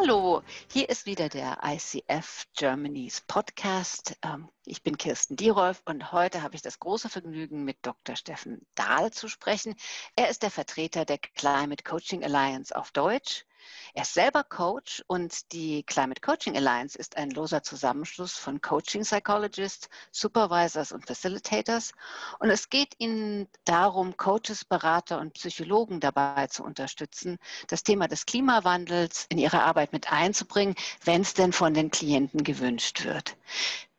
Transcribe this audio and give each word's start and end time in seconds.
Hallo, 0.00 0.42
hier 0.70 0.88
ist 0.90 1.06
wieder 1.06 1.28
der 1.28 1.58
ICF 1.64 2.44
Germany's 2.56 3.20
Podcast. 3.22 4.16
Ähm, 4.22 4.48
ich 4.64 4.84
bin 4.84 4.96
Kirsten 4.96 5.34
Dierolf 5.34 5.82
und 5.86 6.12
heute 6.12 6.42
habe 6.42 6.54
ich 6.54 6.62
das 6.62 6.78
große 6.78 7.08
Vergnügen, 7.08 7.64
mit 7.64 7.78
Dr. 7.82 8.14
Steffen 8.14 8.64
Dahl 8.76 9.10
zu 9.10 9.26
sprechen. 9.26 9.74
Er 10.14 10.28
ist 10.28 10.44
der 10.44 10.52
Vertreter 10.52 11.04
der 11.04 11.18
Climate 11.18 11.82
Coaching 11.82 12.22
Alliance 12.22 12.76
auf 12.76 12.92
Deutsch. 12.92 13.44
Er 13.94 14.02
ist 14.02 14.14
selber 14.14 14.44
Coach 14.44 15.02
und 15.06 15.52
die 15.52 15.82
Climate 15.82 16.20
Coaching 16.20 16.56
Alliance 16.56 16.98
ist 16.98 17.16
ein 17.16 17.30
loser 17.30 17.62
Zusammenschluss 17.62 18.32
von 18.32 18.60
Coaching 18.60 19.02
Psychologists, 19.02 19.88
Supervisors 20.10 20.92
und 20.92 21.06
Facilitators. 21.06 21.92
Und 22.38 22.50
es 22.50 22.70
geht 22.70 22.94
ihnen 22.98 23.48
darum, 23.64 24.16
Coaches, 24.16 24.64
Berater 24.64 25.20
und 25.20 25.34
Psychologen 25.34 26.00
dabei 26.00 26.46
zu 26.48 26.64
unterstützen, 26.64 27.38
das 27.68 27.82
Thema 27.82 28.08
des 28.08 28.26
Klimawandels 28.26 29.26
in 29.28 29.38
ihre 29.38 29.62
Arbeit 29.62 29.92
mit 29.92 30.12
einzubringen, 30.12 30.74
wenn 31.04 31.22
es 31.22 31.34
denn 31.34 31.52
von 31.52 31.74
den 31.74 31.90
Klienten 31.90 32.44
gewünscht 32.44 33.04
wird. 33.04 33.36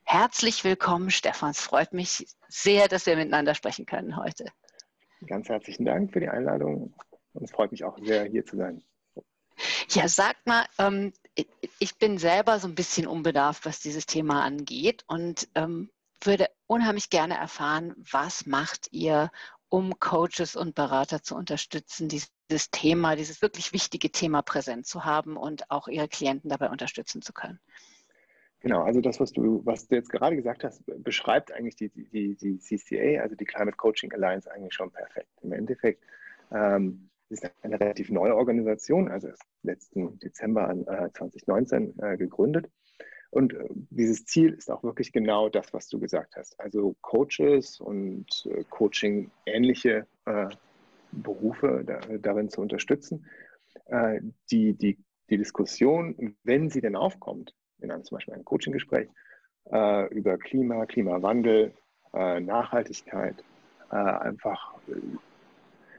Herzlich 0.03 0.63
willkommen, 0.63 1.11
Stefan. 1.11 1.51
Es 1.51 1.61
freut 1.61 1.93
mich 1.93 2.25
sehr, 2.47 2.87
dass 2.87 3.05
wir 3.05 3.15
miteinander 3.15 3.53
sprechen 3.53 3.85
können 3.85 4.17
heute. 4.17 4.45
Ganz 5.27 5.49
herzlichen 5.49 5.85
Dank 5.85 6.13
für 6.13 6.19
die 6.19 6.29
Einladung 6.29 6.93
und 7.33 7.43
es 7.43 7.51
freut 7.51 7.71
mich 7.71 7.83
auch 7.83 7.97
sehr, 7.99 8.23
hier 8.23 8.45
zu 8.45 8.57
sein. 8.57 8.81
Ja, 9.89 10.07
sag 10.07 10.35
mal, 10.45 10.65
ähm, 10.77 11.13
ich 11.79 11.97
bin 11.97 12.17
selber 12.17 12.59
so 12.59 12.67
ein 12.67 12.75
bisschen 12.75 13.07
unbedarft, 13.07 13.65
was 13.65 13.79
dieses 13.79 14.05
Thema 14.05 14.43
angeht 14.43 15.03
und 15.07 15.47
ähm, 15.55 15.89
würde 16.21 16.47
unheimlich 16.67 17.09
gerne 17.09 17.37
erfahren, 17.37 17.95
was 18.11 18.45
macht 18.45 18.87
ihr, 18.91 19.31
um 19.69 19.99
Coaches 19.99 20.55
und 20.55 20.75
Berater 20.75 21.21
zu 21.21 21.35
unterstützen, 21.35 22.09
dieses 22.09 22.71
Thema, 22.71 23.15
dieses 23.15 23.41
wirklich 23.41 23.71
wichtige 23.71 24.11
Thema 24.11 24.41
präsent 24.41 24.87
zu 24.87 25.05
haben 25.05 25.37
und 25.37 25.69
auch 25.69 25.87
ihre 25.87 26.07
Klienten 26.07 26.49
dabei 26.49 26.69
unterstützen 26.69 27.21
zu 27.21 27.33
können. 27.33 27.59
Genau, 28.61 28.83
also 28.83 28.99
das, 28.99 29.19
was 29.21 29.31
du, 29.31 29.61
was 29.63 29.87
du 29.87 29.95
jetzt 29.95 30.09
gerade 30.09 30.35
gesagt 30.35 30.65
hast, 30.65 30.83
beschreibt 31.03 31.51
eigentlich 31.53 31.77
die, 31.77 31.89
die, 31.89 32.35
die 32.35 32.59
CCA, 32.59 33.21
also 33.21 33.35
die 33.35 33.45
Climate 33.45 33.77
Coaching 33.77 34.11
Alliance, 34.11 34.51
eigentlich 34.51 34.73
schon 34.73 34.91
perfekt. 34.91 35.29
Im 35.41 35.53
Endeffekt 35.53 36.03
ähm, 36.51 37.09
ist 37.29 37.49
eine 37.61 37.79
relativ 37.79 38.09
neue 38.09 38.35
Organisation, 38.35 39.09
also 39.09 39.27
erst 39.27 39.43
letzten 39.63 40.19
Dezember 40.19 40.69
äh, 40.69 41.11
2019 41.11 41.99
äh, 41.99 42.17
gegründet. 42.17 42.69
Und 43.31 43.53
äh, 43.53 43.67
dieses 43.89 44.25
Ziel 44.25 44.53
ist 44.53 44.71
auch 44.71 44.83
wirklich 44.83 45.11
genau 45.11 45.49
das, 45.49 45.73
was 45.73 45.87
du 45.87 45.99
gesagt 45.99 46.35
hast. 46.35 46.59
Also 46.59 46.95
Coaches 47.01 47.79
und 47.79 48.25
äh, 48.45 48.63
Coaching-ähnliche 48.69 50.07
äh, 50.25 50.47
Berufe 51.11 51.83
da, 51.85 51.99
darin 52.17 52.49
zu 52.49 52.61
unterstützen, 52.61 53.25
äh, 53.85 54.19
die, 54.51 54.73
die, 54.73 54.97
die 55.29 55.37
Diskussion, 55.37 56.35
wenn 56.43 56.69
sie 56.69 56.81
denn 56.81 56.95
aufkommt, 56.95 57.53
in 57.79 57.91
einem 57.91 58.03
zum 58.03 58.15
Beispiel 58.15 58.33
einem 58.33 58.45
Coaching-Gespräch, 58.45 59.09
über 60.09 60.39
Klima, 60.39 60.87
Klimawandel, 60.87 61.73
Nachhaltigkeit, 62.11 63.35
einfach 63.89 64.73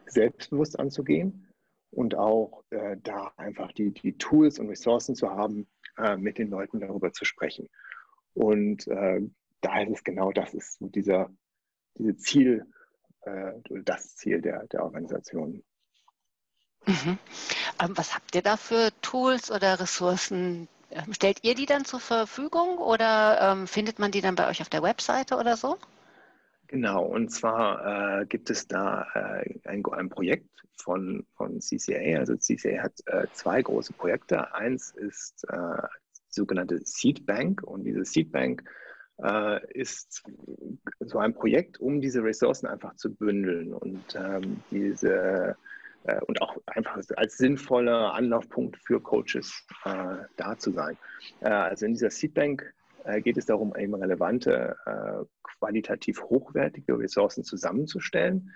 selbstbewusst 0.07 0.81
anzugehen 0.81 1.47
und 1.91 2.15
auch 2.15 2.63
äh, 2.71 2.97
da 3.03 3.33
einfach 3.37 3.73
die, 3.73 3.91
die 3.91 4.17
Tools 4.17 4.59
und 4.59 4.69
Ressourcen 4.69 5.15
zu 5.15 5.31
haben, 5.31 5.67
äh, 5.99 6.17
mit 6.17 6.39
den 6.39 6.51
Leuten 6.51 6.81
darüber 6.81 7.13
zu 7.13 7.25
sprechen. 7.25 7.69
Und 8.35 8.87
äh, 8.89 9.21
da 9.61 9.81
ist 9.81 9.91
es 9.91 10.05
genau 10.05 10.33
das, 10.33 10.55
ist 10.55 10.79
so 10.79 10.87
dieser, 10.87 11.31
diese 11.97 12.17
Ziel, 12.17 12.67
äh, 13.23 13.53
das 13.85 14.15
Ziel 14.17 14.41
der, 14.41 14.67
der 14.69 14.85
Organisation. 14.85 15.63
Mhm. 16.87 17.19
Ähm, 17.83 17.97
was 17.97 18.15
habt 18.15 18.35
ihr 18.35 18.43
da 18.43 18.57
für 18.57 18.91
Tools 19.03 19.51
oder 19.51 19.79
Ressourcen? 19.81 20.69
Ähm, 20.91 21.13
stellt 21.13 21.45
ihr 21.45 21.55
die 21.55 21.67
dann 21.67 21.85
zur 21.85 22.01
Verfügung 22.01 22.79
oder 22.79 23.53
ähm, 23.53 23.67
findet 23.67 23.99
man 23.99 24.11
die 24.11 24.21
dann 24.21 24.35
bei 24.35 24.49
euch 24.49 24.61
auf 24.61 24.69
der 24.69 24.83
Webseite 24.83 25.37
oder 25.37 25.57
so? 25.57 25.77
Genau, 26.71 27.05
und 27.05 27.33
zwar 27.33 28.21
äh, 28.21 28.27
gibt 28.27 28.49
es 28.49 28.69
da 28.69 29.05
äh, 29.15 29.59
ein, 29.65 29.83
ein, 29.85 30.09
Projekt 30.09 30.49
von, 30.77 31.27
von 31.35 31.61
CCA. 31.61 32.21
Also 32.21 32.37
CCA 32.37 32.85
hat 32.85 32.93
äh, 33.07 33.27
zwei 33.33 33.61
große 33.61 33.93
Projekte. 33.93 34.55
Eins 34.55 34.93
ist 34.93 35.45
äh, 35.49 35.83
die 36.29 36.33
sogenannte 36.33 36.79
Seed 36.85 37.27
Bank 37.27 37.65
und 37.65 37.83
diese 37.83 38.05
Seed 38.05 38.31
Bank 38.31 38.63
äh, 39.21 39.59
ist 39.73 40.23
so 41.01 41.19
ein 41.19 41.35
Projekt, 41.35 41.81
um 41.81 42.01
diese 42.01 42.23
Ressourcen 42.23 42.69
einfach 42.69 42.95
zu 42.95 43.13
bündeln 43.13 43.75
und 43.75 44.05
ähm, 44.15 44.63
diese 44.71 45.57
äh, 46.05 46.21
und 46.21 46.41
auch 46.41 46.57
einfach 46.67 47.01
als 47.17 47.37
sinnvoller 47.37 48.15
Anlaufpunkt 48.15 48.77
für 48.77 49.01
Coaches 49.01 49.67
da 50.37 50.57
zu 50.57 50.71
sein. 50.71 50.97
also 51.41 51.85
in 51.85 51.95
dieser 51.95 52.11
Seed 52.11 52.33
Bank 52.33 52.73
geht 53.23 53.37
es 53.37 53.47
darum, 53.47 53.75
eben 53.77 53.95
relevante 53.95 54.77
qualitativ 55.43 56.23
hochwertige 56.23 56.99
Ressourcen 56.99 57.45
zusammenzustellen, 57.45 58.53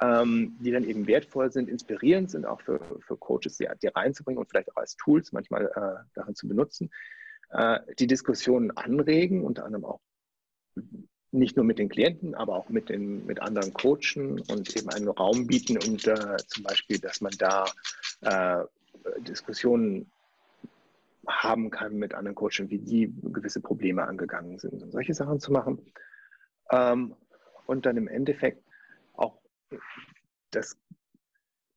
ähm, 0.00 0.56
die 0.60 0.70
dann 0.70 0.84
eben 0.84 1.06
wertvoll 1.06 1.50
sind, 1.50 1.68
inspirierend 1.68 2.30
sind, 2.30 2.46
auch 2.46 2.60
für, 2.60 2.80
für 3.00 3.16
Coaches, 3.16 3.56
die, 3.56 3.68
die 3.82 3.88
reinzubringen 3.88 4.38
und 4.38 4.48
vielleicht 4.48 4.70
auch 4.70 4.76
als 4.76 4.96
Tools 4.96 5.32
manchmal 5.32 5.66
äh, 5.66 6.04
darin 6.14 6.34
zu 6.34 6.46
benutzen, 6.46 6.90
äh, 7.50 7.80
die 7.98 8.06
Diskussionen 8.06 8.70
anregen, 8.72 9.44
unter 9.44 9.64
anderem 9.64 9.84
auch 9.84 10.00
nicht 11.32 11.56
nur 11.56 11.64
mit 11.64 11.78
den 11.78 11.88
Klienten, 11.88 12.34
aber 12.34 12.54
auch 12.54 12.68
mit, 12.68 12.88
den, 12.88 13.26
mit 13.26 13.40
anderen 13.40 13.72
Coachen 13.72 14.40
und 14.40 14.76
eben 14.76 14.88
einen 14.90 15.08
Raum 15.08 15.46
bieten 15.46 15.76
und 15.76 16.06
äh, 16.06 16.36
zum 16.46 16.64
Beispiel, 16.64 16.98
dass 16.98 17.20
man 17.20 17.32
da 17.38 17.64
äh, 18.22 18.64
Diskussionen 19.20 20.10
haben 21.26 21.70
kann 21.70 21.96
mit 21.96 22.14
anderen 22.14 22.34
Coaches, 22.34 22.70
wie 22.70 22.78
die 22.78 23.12
gewisse 23.22 23.60
Probleme 23.60 24.06
angegangen 24.06 24.58
sind 24.58 24.82
und 24.82 24.90
solche 24.90 25.14
Sachen 25.14 25.40
zu 25.40 25.52
machen. 25.52 25.80
Ähm, 26.70 27.14
und 27.66 27.86
dann 27.86 27.96
im 27.96 28.08
Endeffekt 28.08 28.62
auch 29.14 29.40
das, 30.50 30.78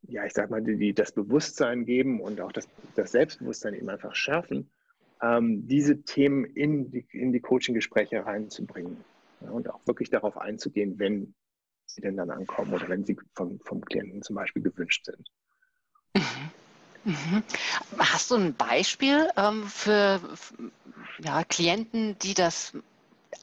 ja, 0.04 0.26
ich 0.26 0.34
sag 0.34 0.50
mal, 0.50 0.62
die, 0.62 0.94
das 0.94 1.12
Bewusstsein 1.12 1.86
geben 1.86 2.22
und 2.22 2.42
auch 2.42 2.52
das, 2.52 2.68
das 2.96 3.12
Selbstbewusstsein 3.12 3.74
eben 3.74 3.90
einfach 3.90 4.16
schärfen, 4.16 4.72
ähm, 5.22 5.68
diese 5.68 6.04
Themen 6.04 6.46
in 6.46 6.92
die, 6.92 7.06
in 7.12 7.31
die 7.31 7.40
Coaching-Gespräche 7.40 8.25
reinzubringen 8.25 9.04
ja, 9.42 9.52
und 9.52 9.70
auch 9.70 9.86
wirklich 9.86 10.10
darauf 10.10 10.38
einzugehen, 10.38 11.00
wenn 11.00 11.34
sie 11.86 12.02
denn 12.02 12.18
dann 12.18 12.31
ankommen 12.31 12.74
oder 12.74 12.90
wenn 12.90 13.06
sie 13.06 13.18
vom, 13.36 13.60
vom 13.60 13.81
Klienten 13.81 14.22
zum 14.22 14.36
Beispiel 14.36 14.64
gewünscht 14.64 15.06
sind. 15.06 15.30
Mhm. 17.03 17.44
Hast 17.97 18.31
du 18.31 18.36
ein 18.36 18.56
Beispiel 18.56 19.30
ähm, 19.36 19.64
für 19.64 20.19
ja, 21.19 21.44
Klienten, 21.44 22.18
die 22.19 22.34
das 22.34 22.74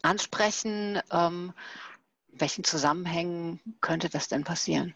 ansprechen? 0.02 1.00
Ähm, 1.10 1.52
welchen 2.32 2.64
Zusammenhängen 2.64 3.60
könnte 3.80 4.08
das 4.08 4.28
denn 4.28 4.44
passieren? 4.44 4.94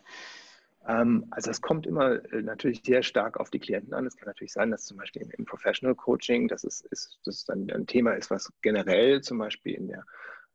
Ähm, 0.87 1.27
also 1.31 1.51
es 1.51 1.61
kommt 1.61 1.87
immer 1.87 2.25
äh, 2.33 2.43
natürlich 2.43 2.83
sehr 2.85 3.03
stark 3.03 3.39
auf 3.39 3.51
die 3.51 3.59
Klienten 3.59 3.95
an. 3.95 4.07
Es 4.07 4.17
kann 4.17 4.29
natürlich 4.29 4.53
sein, 4.53 4.71
dass 4.71 4.85
zum 4.85 4.97
Beispiel 4.97 5.29
im, 5.37 5.45
Professional 5.45 5.95
Coaching, 5.95 6.49
das 6.49 6.65
ist, 6.65 6.87
ist, 6.87 7.19
das 7.25 7.37
ist 7.37 7.51
ein, 7.51 7.71
ein, 7.71 7.87
Thema 7.87 8.13
ist, 8.13 8.31
was 8.31 8.53
generell 8.63 9.23
zum 9.23 9.39
Beispiel 9.39 9.75
in 9.75 9.89
der, 9.89 10.05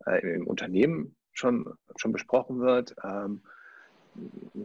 äh, 0.06 0.36
im 0.36 0.48
Unternehmen 0.48 1.16
schon, 1.32 1.74
schon 1.96 2.12
besprochen 2.12 2.60
wird. 2.60 2.96
Ähm, 3.04 3.42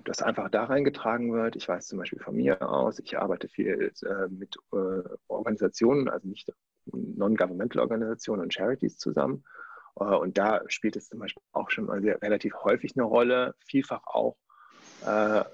das 0.04 0.22
einfach 0.22 0.50
da 0.50 0.64
reingetragen 0.64 1.32
wird. 1.32 1.56
Ich 1.56 1.68
weiß 1.68 1.86
zum 1.86 1.98
Beispiel 1.98 2.18
von 2.18 2.34
mir 2.34 2.68
aus, 2.68 2.98
ich 2.98 3.18
arbeite 3.18 3.48
viel 3.48 3.92
äh, 4.02 4.28
mit 4.28 4.56
äh, 4.72 5.08
Organisationen, 5.28 6.08
also 6.08 6.28
nicht 6.28 6.52
Non-Governmental 6.86 7.80
Organisationen 7.80 8.42
und 8.42 8.52
Charities 8.52 8.98
zusammen. 8.98 9.44
Äh, 9.98 10.04
und 10.04 10.38
da 10.38 10.62
spielt 10.68 10.96
es 10.96 11.08
zum 11.08 11.20
Beispiel 11.20 11.42
auch 11.52 11.70
schon 11.70 11.86
mal 11.86 12.02
sehr, 12.02 12.20
relativ 12.22 12.54
häufig 12.64 12.96
eine 12.96 13.04
Rolle, 13.04 13.54
vielfach 13.66 14.02
auch 14.04 14.36
äh, 15.06 15.44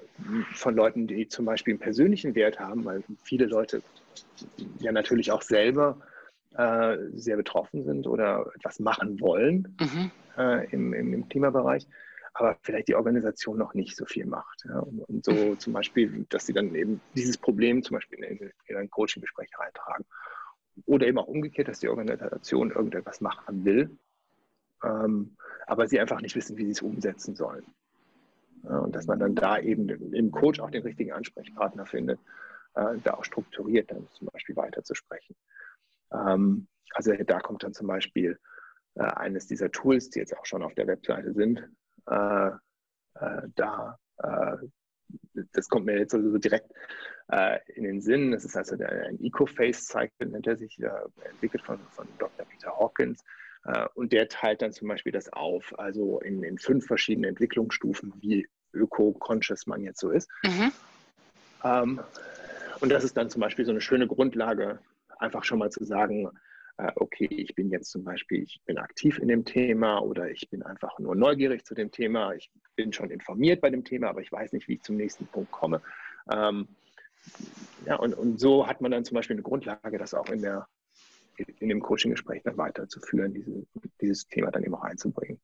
von 0.54 0.74
Leuten, 0.74 1.06
die 1.06 1.28
zum 1.28 1.44
Beispiel 1.44 1.72
einen 1.72 1.80
persönlichen 1.80 2.34
Wert 2.34 2.60
haben, 2.60 2.84
weil 2.84 3.02
viele 3.22 3.46
Leute 3.46 3.82
ja 4.78 4.92
natürlich 4.92 5.32
auch 5.32 5.42
selber 5.42 6.00
äh, 6.56 6.96
sehr 7.12 7.36
betroffen 7.36 7.84
sind 7.84 8.06
oder 8.06 8.46
etwas 8.56 8.80
machen 8.80 9.20
wollen 9.20 9.76
mhm. 9.80 10.10
äh, 10.36 10.66
im, 10.70 10.92
im, 10.92 11.14
im, 11.14 11.28
Klimabereich, 11.28 11.86
aber 12.32 12.56
vielleicht 12.62 12.88
die 12.88 12.94
Organisation 12.94 13.58
noch 13.58 13.74
nicht 13.74 13.96
so 13.96 14.04
viel 14.04 14.26
macht. 14.26 14.64
Ja? 14.64 14.80
Und, 14.80 15.00
und, 15.08 15.24
so 15.24 15.32
mhm. 15.32 15.58
zum 15.58 15.72
Beispiel, 15.72 16.26
dass 16.28 16.46
sie 16.46 16.52
dann 16.52 16.74
eben 16.74 17.00
dieses 17.14 17.38
Problem 17.38 17.82
zum 17.82 17.96
Beispiel 17.96 18.22
in, 18.22 18.50
in 18.66 18.76
ein 18.76 18.90
Coaching-Gespräch 18.90 19.50
reintragen. 19.58 20.04
Oder 20.86 21.06
eben 21.06 21.18
auch 21.18 21.26
umgekehrt, 21.26 21.68
dass 21.68 21.80
die 21.80 21.88
Organisation 21.88 22.70
irgendetwas 22.70 23.20
machen 23.20 23.64
will, 23.64 23.98
ähm, 24.82 25.36
aber 25.66 25.88
sie 25.88 26.00
einfach 26.00 26.20
nicht 26.20 26.36
wissen, 26.36 26.56
wie 26.56 26.64
sie 26.64 26.70
es 26.70 26.82
umsetzen 26.82 27.34
sollen. 27.34 27.66
Ja, 28.62 28.78
und 28.78 28.94
dass 28.94 29.06
man 29.06 29.18
dann 29.18 29.34
da 29.34 29.58
eben 29.58 29.88
im 29.88 30.30
Coach 30.30 30.60
auch 30.60 30.70
den 30.70 30.82
richtigen 30.82 31.12
Ansprechpartner 31.12 31.86
findet, 31.86 32.20
äh, 32.74 32.96
da 33.02 33.14
auch 33.14 33.24
strukturiert 33.24 33.90
dann 33.90 34.06
zum 34.12 34.28
Beispiel 34.32 34.56
weiterzusprechen. 34.56 35.34
Ähm, 36.12 36.68
also 36.92 37.12
da 37.12 37.40
kommt 37.40 37.62
dann 37.62 37.74
zum 37.74 37.86
Beispiel 37.86 38.38
äh, 38.94 39.02
eines 39.02 39.46
dieser 39.46 39.70
Tools, 39.70 40.10
die 40.10 40.18
jetzt 40.18 40.36
auch 40.36 40.46
schon 40.46 40.62
auf 40.62 40.74
der 40.74 40.86
Webseite 40.86 41.32
sind, 41.32 41.68
äh, 42.10 42.48
äh 43.14 43.48
da 43.54 43.98
äh, 44.18 44.56
das 45.52 45.68
kommt 45.68 45.86
mir 45.86 45.98
jetzt 45.98 46.12
so 46.12 46.38
direkt 46.38 46.70
äh, 47.28 47.58
in 47.74 47.84
den 47.84 48.00
Sinn. 48.00 48.30
Das 48.32 48.44
ist 48.44 48.56
also 48.56 48.76
der, 48.76 49.06
ein 49.06 49.18
Eco-Face-Cycle, 49.20 50.28
nennt 50.28 50.46
er 50.46 50.56
sich, 50.56 50.78
entwickelt 51.24 51.64
von, 51.64 51.78
von 51.90 52.06
Dr. 52.18 52.46
Peter 52.46 52.76
Hawkins. 52.78 53.24
Und 53.94 54.12
der 54.12 54.28
teilt 54.28 54.62
dann 54.62 54.72
zum 54.72 54.88
Beispiel 54.88 55.12
das 55.12 55.32
auf, 55.32 55.76
also 55.78 56.20
in, 56.20 56.42
in 56.44 56.58
fünf 56.58 56.86
verschiedene 56.86 57.28
Entwicklungsstufen, 57.28 58.12
wie 58.20 58.48
öko-conscious 58.72 59.66
man 59.66 59.82
jetzt 59.82 60.00
so 60.00 60.10
ist. 60.10 60.30
Mhm. 60.44 60.72
Ähm, 61.64 62.00
und 62.80 62.90
das 62.90 63.04
ist 63.04 63.16
dann 63.16 63.30
zum 63.30 63.40
Beispiel 63.40 63.64
so 63.64 63.70
eine 63.70 63.80
schöne 63.80 64.06
Grundlage, 64.06 64.78
einfach 65.18 65.44
schon 65.44 65.58
mal 65.58 65.70
zu 65.70 65.84
sagen, 65.84 66.30
okay, 66.96 67.28
ich 67.30 67.54
bin 67.54 67.70
jetzt 67.70 67.90
zum 67.90 68.04
Beispiel, 68.04 68.42
ich 68.42 68.60
bin 68.64 68.78
aktiv 68.78 69.18
in 69.18 69.28
dem 69.28 69.44
Thema 69.44 70.00
oder 70.00 70.30
ich 70.30 70.48
bin 70.50 70.62
einfach 70.62 70.98
nur 70.98 71.14
neugierig 71.14 71.64
zu 71.64 71.74
dem 71.74 71.90
Thema, 71.90 72.32
ich 72.34 72.50
bin 72.76 72.92
schon 72.92 73.10
informiert 73.10 73.60
bei 73.60 73.70
dem 73.70 73.84
Thema, 73.84 74.08
aber 74.08 74.20
ich 74.20 74.32
weiß 74.32 74.52
nicht, 74.52 74.68
wie 74.68 74.74
ich 74.74 74.82
zum 74.82 74.96
nächsten 74.96 75.26
Punkt 75.26 75.50
komme. 75.50 75.82
Ähm, 76.30 76.68
ja, 77.86 77.96
und, 77.96 78.14
und 78.14 78.40
so 78.40 78.66
hat 78.66 78.80
man 78.80 78.90
dann 78.90 79.04
zum 79.04 79.14
Beispiel 79.14 79.34
eine 79.34 79.42
Grundlage, 79.42 79.98
das 79.98 80.14
auch 80.14 80.28
in, 80.28 80.42
der, 80.42 80.66
in 81.36 81.68
dem 81.68 81.80
Coaching-Gespräch 81.80 82.42
dann 82.44 82.56
weiterzuführen, 82.56 83.34
diese, 83.34 83.66
dieses 84.00 84.26
Thema 84.26 84.50
dann 84.50 84.62
eben 84.62 84.74
auch 84.74 84.84
einzubringen. 84.84 85.40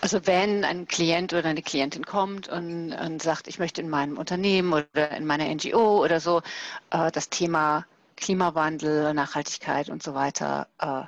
Also 0.00 0.26
wenn 0.26 0.64
ein 0.64 0.86
Klient 0.86 1.32
oder 1.32 1.48
eine 1.48 1.62
Klientin 1.62 2.04
kommt 2.04 2.48
und, 2.48 2.92
und, 2.92 3.22
sagt, 3.22 3.48
ich 3.48 3.58
möchte 3.58 3.80
in 3.80 3.88
meinem 3.88 4.18
Unternehmen 4.18 4.72
oder 4.72 5.10
in 5.16 5.26
meiner 5.26 5.52
NGO 5.52 6.02
oder 6.04 6.20
so 6.20 6.42
äh, 6.90 7.10
das 7.10 7.30
Thema 7.30 7.86
Klimawandel, 8.16 9.14
Nachhaltigkeit 9.14 9.88
und 9.88 10.02
so 10.02 10.14
weiter 10.14 10.68
äh, 10.78 11.04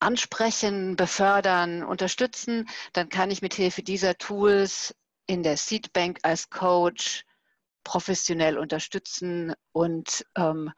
ansprechen, 0.00 0.96
befördern, 0.96 1.82
unterstützen, 1.82 2.68
dann 2.92 3.08
kann 3.08 3.30
ich 3.30 3.42
mit 3.42 3.54
Hilfe 3.54 3.82
dieser 3.82 4.16
Tools 4.16 4.94
in 5.26 5.42
der 5.42 5.56
Seedbank 5.56 6.18
als 6.22 6.50
Coach 6.50 7.24
professionell 7.84 8.58
unterstützen 8.58 9.54
und 9.72 10.26
ähm, 10.36 10.72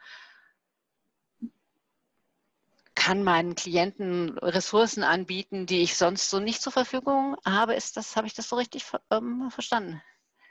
kann 2.95 3.23
meinen 3.23 3.55
Klienten 3.55 4.37
Ressourcen 4.39 5.05
anbieten, 5.05 5.67
die 5.67 5.83
ich 5.83 5.97
sonst 5.97 6.31
so 6.31 6.41
nicht 6.41 6.63
zur 6.63 6.73
Verfügung 6.73 7.37
habe. 7.45 7.75
Ist 7.75 7.97
das, 7.97 8.17
habe 8.17 8.27
ich 8.27 8.35
das 8.35 8.49
so 8.49 8.57
richtig 8.57 8.85
ähm, 9.11 9.51
verstanden? 9.51 10.03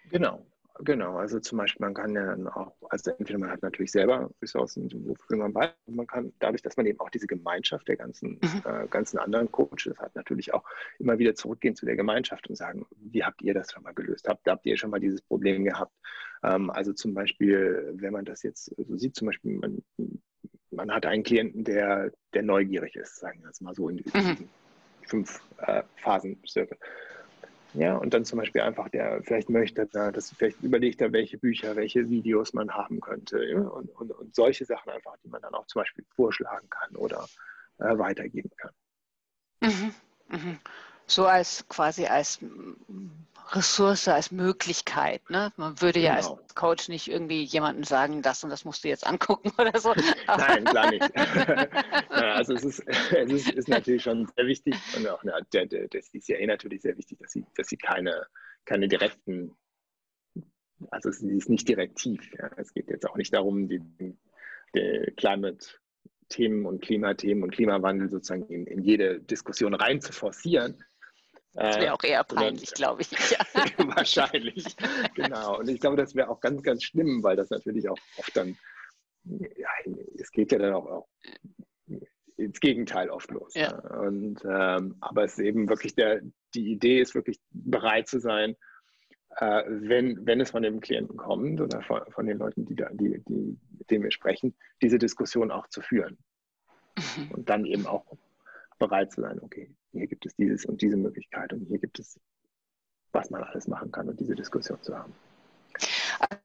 Genau. 0.05 0.45
Genau, 0.79 1.15
also 1.15 1.39
zum 1.39 1.57
Beispiel, 1.57 1.85
man 1.85 1.93
kann 1.93 2.13
ja 2.15 2.25
dann 2.25 2.47
auch, 2.49 2.75
also 2.89 3.11
entweder 3.11 3.39
man 3.39 3.49
hat 3.49 3.61
natürlich 3.61 3.91
selber 3.91 4.29
Ressourcen, 4.41 4.89
wofür 5.07 5.37
man 5.37 5.53
bei, 5.53 5.71
man 5.87 6.05
kann, 6.05 6.33
dadurch, 6.39 6.61
dass 6.61 6.75
man 6.75 6.85
eben 6.85 6.99
auch 6.99 7.09
diese 7.09 7.27
Gemeinschaft 7.27 7.87
der 7.87 7.95
ganzen, 7.95 8.31
mhm. 8.41 8.61
äh, 8.65 8.85
ganzen 8.87 9.17
anderen 9.17 9.49
Coaches 9.51 9.97
hat, 9.99 10.13
natürlich 10.15 10.53
auch 10.53 10.65
immer 10.99 11.17
wieder 11.17 11.33
zurückgehen 11.33 11.75
zu 11.75 11.85
der 11.85 11.95
Gemeinschaft 11.95 12.49
und 12.49 12.55
sagen, 12.55 12.85
wie 12.97 13.23
habt 13.23 13.41
ihr 13.41 13.53
das 13.53 13.71
schon 13.71 13.83
mal 13.83 13.93
gelöst? 13.93 14.27
Habt, 14.27 14.45
habt 14.47 14.65
ihr 14.65 14.75
schon 14.75 14.89
mal 14.89 14.99
dieses 14.99 15.21
Problem 15.21 15.63
gehabt? 15.63 15.93
Ähm, 16.43 16.69
also 16.69 16.91
zum 16.91 17.13
Beispiel, 17.13 17.93
wenn 17.95 18.11
man 18.11 18.25
das 18.25 18.43
jetzt 18.43 18.75
so 18.75 18.97
sieht, 18.97 19.15
zum 19.15 19.27
Beispiel, 19.27 19.53
man, 19.53 19.81
man 20.71 20.91
hat 20.91 21.05
einen 21.05 21.23
Klienten, 21.23 21.63
der, 21.63 22.11
der 22.33 22.43
neugierig 22.43 22.97
ist, 22.97 23.15
sagen 23.17 23.39
wir 23.39 23.47
jetzt 23.47 23.61
mal 23.61 23.75
so 23.75 23.87
in 23.87 23.97
diesen 23.97 24.21
mhm. 24.21 24.49
fünf 25.03 25.41
äh, 25.59 25.83
Phasen 26.03 26.37
Circle. 26.45 26.77
Ja, 27.77 27.97
und 27.97 28.13
dann 28.13 28.23
zum 28.23 28.39
Beispiel 28.39 28.61
einfach 28.61 28.87
der, 28.89 29.21
vielleicht 29.23 29.49
möchte 29.49 29.87
er, 29.93 30.11
das, 30.11 30.31
vielleicht 30.31 30.61
überlegt 30.61 31.01
er, 31.01 31.11
welche 31.11 31.37
Bücher, 31.37 31.75
welche 31.75 32.09
Videos 32.09 32.53
man 32.53 32.71
haben 32.71 33.01
könnte. 33.01 33.43
Ja? 33.43 33.59
Und, 33.59 33.89
und, 33.89 34.11
und 34.11 34.33
solche 34.33 34.65
Sachen 34.65 34.91
einfach, 34.91 35.17
die 35.23 35.27
man 35.27 35.41
dann 35.41 35.53
auch 35.53 35.67
zum 35.67 35.81
Beispiel 35.81 36.05
vorschlagen 36.15 36.69
kann 36.69 36.95
oder 36.95 37.27
äh, 37.79 37.97
weitergeben 37.97 38.51
kann. 38.55 38.71
Mhm, 39.61 39.93
mhm. 40.29 40.59
So 41.05 41.25
als 41.25 41.67
quasi 41.67 42.05
als 42.05 42.39
Ressource, 43.51 44.07
als 44.07 44.31
Möglichkeit. 44.31 45.29
Ne? 45.29 45.51
Man 45.57 45.79
würde 45.81 45.99
genau. 45.99 46.11
ja 46.11 46.15
als 46.17 46.27
genau. 46.27 46.41
Coach 46.55 46.89
nicht 46.89 47.09
irgendwie 47.09 47.43
jemandem 47.43 47.83
sagen, 47.83 48.21
das 48.21 48.43
und 48.43 48.49
das 48.49 48.65
musst 48.65 48.83
du 48.83 48.87
jetzt 48.87 49.05
angucken 49.05 49.51
oder 49.57 49.77
so. 49.79 49.93
Nein, 50.27 50.65
klar 50.65 50.91
nicht. 50.91 51.03
also 52.09 52.53
es 52.53 52.63
ist, 52.63 52.83
es 52.87 53.31
ist, 53.31 53.49
ist, 53.51 53.67
natürlich 53.67 54.03
schon 54.03 54.27
sehr 54.35 54.47
wichtig 54.47 54.75
und 54.95 55.07
auch 55.07 55.21
der, 55.53 55.65
der, 55.65 55.87
der 55.87 56.01
CCA 56.01 56.45
natürlich 56.45 56.81
sehr 56.81 56.97
wichtig, 56.97 57.19
dass 57.19 57.31
sie, 57.31 57.45
dass 57.55 57.67
sie 57.67 57.77
keine, 57.77 58.25
keine 58.65 58.87
direkten, 58.87 59.55
also 60.89 61.11
sie 61.11 61.29
ist 61.29 61.49
nicht 61.49 61.67
direktiv. 61.67 62.21
Ja. 62.37 62.49
Es 62.57 62.73
geht 62.73 62.89
jetzt 62.89 63.07
auch 63.07 63.17
nicht 63.17 63.33
darum, 63.33 63.67
die, 63.67 63.79
die 63.99 64.17
Climate 65.17 65.65
Themen 66.29 66.65
und 66.65 66.81
Klimathemen 66.81 67.43
und 67.43 67.51
Klimawandel 67.51 68.09
sozusagen 68.09 68.47
in, 68.47 68.65
in 68.65 68.81
jede 68.81 69.19
Diskussion 69.19 69.73
rein 69.73 70.01
zu 70.01 70.11
forcieren, 70.11 70.83
das 71.55 71.77
wäre 71.77 71.87
äh, 71.87 71.89
auch 71.91 72.03
eher 72.03 72.23
peinlich, 72.23 72.71
glaube 72.73 73.01
ich. 73.01 73.09
Ja. 73.31 73.87
Wahrscheinlich, 73.95 74.75
genau. 75.15 75.59
Und 75.59 75.69
ich 75.69 75.79
glaube, 75.79 75.97
das 75.97 76.15
wäre 76.15 76.29
auch 76.29 76.39
ganz, 76.39 76.61
ganz 76.63 76.83
schlimm, 76.83 77.23
weil 77.23 77.35
das 77.35 77.49
natürlich 77.49 77.89
auch 77.89 77.97
oft 78.17 78.35
dann, 78.35 78.57
ja, 79.23 79.69
es 80.17 80.31
geht 80.31 80.51
ja 80.51 80.59
dann 80.59 80.73
auch, 80.73 80.85
auch 80.85 81.07
ins 82.37 82.59
Gegenteil 82.59 83.09
oft 83.09 83.31
los. 83.31 83.53
Ja. 83.55 83.73
Ne? 83.73 84.07
Und, 84.07 84.41
ähm, 84.45 84.97
aber 84.99 85.23
es 85.23 85.33
ist 85.33 85.45
eben 85.45 85.69
wirklich 85.69 85.95
der, 85.95 86.21
die 86.53 86.71
Idee 86.71 86.99
ist 86.99 87.15
wirklich 87.15 87.39
bereit 87.49 88.07
zu 88.07 88.19
sein, 88.19 88.55
äh, 89.37 89.63
wenn, 89.67 90.25
wenn 90.25 90.41
es 90.41 90.51
von 90.51 90.63
dem 90.63 90.79
Klienten 90.79 91.17
kommt 91.17 91.61
oder 91.61 91.81
von, 91.81 92.01
von 92.09 92.25
den 92.25 92.37
Leuten, 92.37 92.65
die, 92.65 92.75
da, 92.75 92.89
die, 92.91 93.21
die, 93.27 93.57
mit 93.77 93.89
denen 93.89 94.03
wir 94.03 94.11
sprechen, 94.11 94.55
diese 94.81 94.97
Diskussion 94.97 95.51
auch 95.51 95.67
zu 95.67 95.81
führen. 95.81 96.17
Mhm. 96.97 97.31
Und 97.31 97.49
dann 97.49 97.65
eben 97.65 97.85
auch 97.85 98.05
bereit 98.77 99.11
zu 99.11 99.21
sein, 99.21 99.39
okay, 99.41 99.73
hier 99.91 100.07
gibt 100.07 100.25
es 100.25 100.35
dieses 100.35 100.65
und 100.65 100.81
diese 100.81 100.97
Möglichkeit 100.97 101.53
und 101.53 101.65
hier 101.65 101.79
gibt 101.79 101.99
es, 101.99 102.19
was 103.11 103.29
man 103.29 103.43
alles 103.43 103.67
machen 103.67 103.91
kann 103.91 104.09
und 104.09 104.19
diese 104.19 104.35
Diskussion 104.35 104.81
zu 104.81 104.97
haben. 104.97 105.13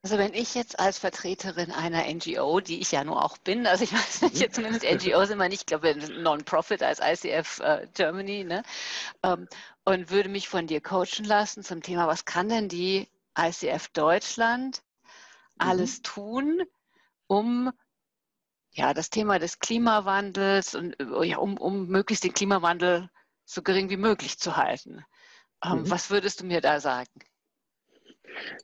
Also 0.02 0.18
wenn 0.18 0.34
ich 0.34 0.54
jetzt 0.54 0.80
als 0.80 0.98
Vertreterin 0.98 1.70
einer 1.70 2.02
NGO, 2.12 2.60
die 2.60 2.80
ich 2.80 2.92
ja 2.92 3.04
nur 3.04 3.24
auch 3.24 3.38
bin, 3.38 3.66
also 3.66 3.84
ich 3.84 3.92
weiß 3.92 4.22
nicht, 4.22 4.38
jetzt 4.40 4.56
zumindest 4.56 4.84
NGO 4.84 5.24
sind 5.24 5.38
wir 5.38 5.48
nicht, 5.48 5.60
ich 5.60 5.66
glaube 5.66 5.94
Non-Profit 5.94 6.82
als 6.82 7.00
ICF 7.00 7.60
äh, 7.60 7.86
Germany, 7.94 8.44
ne? 8.44 8.62
Ähm, 9.22 9.46
und 9.84 10.10
würde 10.10 10.28
mich 10.28 10.48
von 10.48 10.66
dir 10.66 10.80
coachen 10.80 11.24
lassen 11.24 11.62
zum 11.62 11.82
Thema, 11.82 12.06
was 12.06 12.24
kann 12.24 12.48
denn 12.48 12.68
die 12.68 13.08
ICF 13.38 13.88
Deutschland 13.88 14.82
mhm. 15.02 15.68
alles 15.68 15.98
mhm. 15.98 16.02
tun, 16.02 16.62
um 17.26 17.70
ja, 18.72 18.94
das 18.94 19.10
Thema 19.10 19.38
des 19.38 19.58
Klimawandels 19.58 20.74
und 20.74 20.98
äh, 21.00 21.24
ja, 21.26 21.38
um, 21.38 21.56
um 21.56 21.88
möglichst 21.88 22.24
den 22.24 22.32
Klimawandel 22.32 23.08
so 23.44 23.62
gering 23.62 23.90
wie 23.90 23.96
möglich 23.96 24.38
zu 24.38 24.56
halten. 24.56 25.04
Ähm, 25.64 25.80
mhm. 25.80 25.90
Was 25.90 26.10
würdest 26.10 26.40
du 26.40 26.46
mir 26.46 26.60
da 26.60 26.80
sagen? 26.80 27.10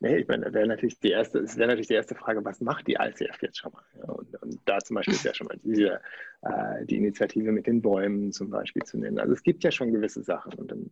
Nee, 0.00 0.18
ich 0.18 0.28
meine, 0.28 0.52
wäre 0.54 0.66
natürlich 0.66 0.98
die 1.00 1.10
erste, 1.10 1.40
es 1.40 1.56
wäre 1.56 1.68
natürlich 1.68 1.88
die 1.88 1.94
erste 1.94 2.14
Frage, 2.14 2.44
was 2.44 2.60
macht 2.60 2.86
die 2.86 2.94
ICF 2.94 3.42
jetzt 3.42 3.58
schon 3.58 3.72
mal? 3.72 3.82
Ja, 3.98 4.04
und, 4.12 4.42
und, 4.42 4.60
da 4.64 4.78
zum 4.78 4.94
Beispiel 4.94 5.14
ist 5.14 5.25
ja 5.25 5.34
schon 5.34 5.48
mal 5.48 5.58
diese, 5.62 6.00
äh, 6.42 6.84
die 6.84 6.96
Initiative 6.96 7.50
mit 7.50 7.66
den 7.66 7.82
Bäumen 7.82 8.32
zum 8.32 8.50
Beispiel 8.50 8.82
zu 8.84 8.98
nennen. 8.98 9.18
Also 9.18 9.32
es 9.32 9.42
gibt 9.42 9.64
ja 9.64 9.70
schon 9.70 9.92
gewisse 9.92 10.22
Sachen 10.22 10.54
und 10.54 10.70
dann 10.70 10.90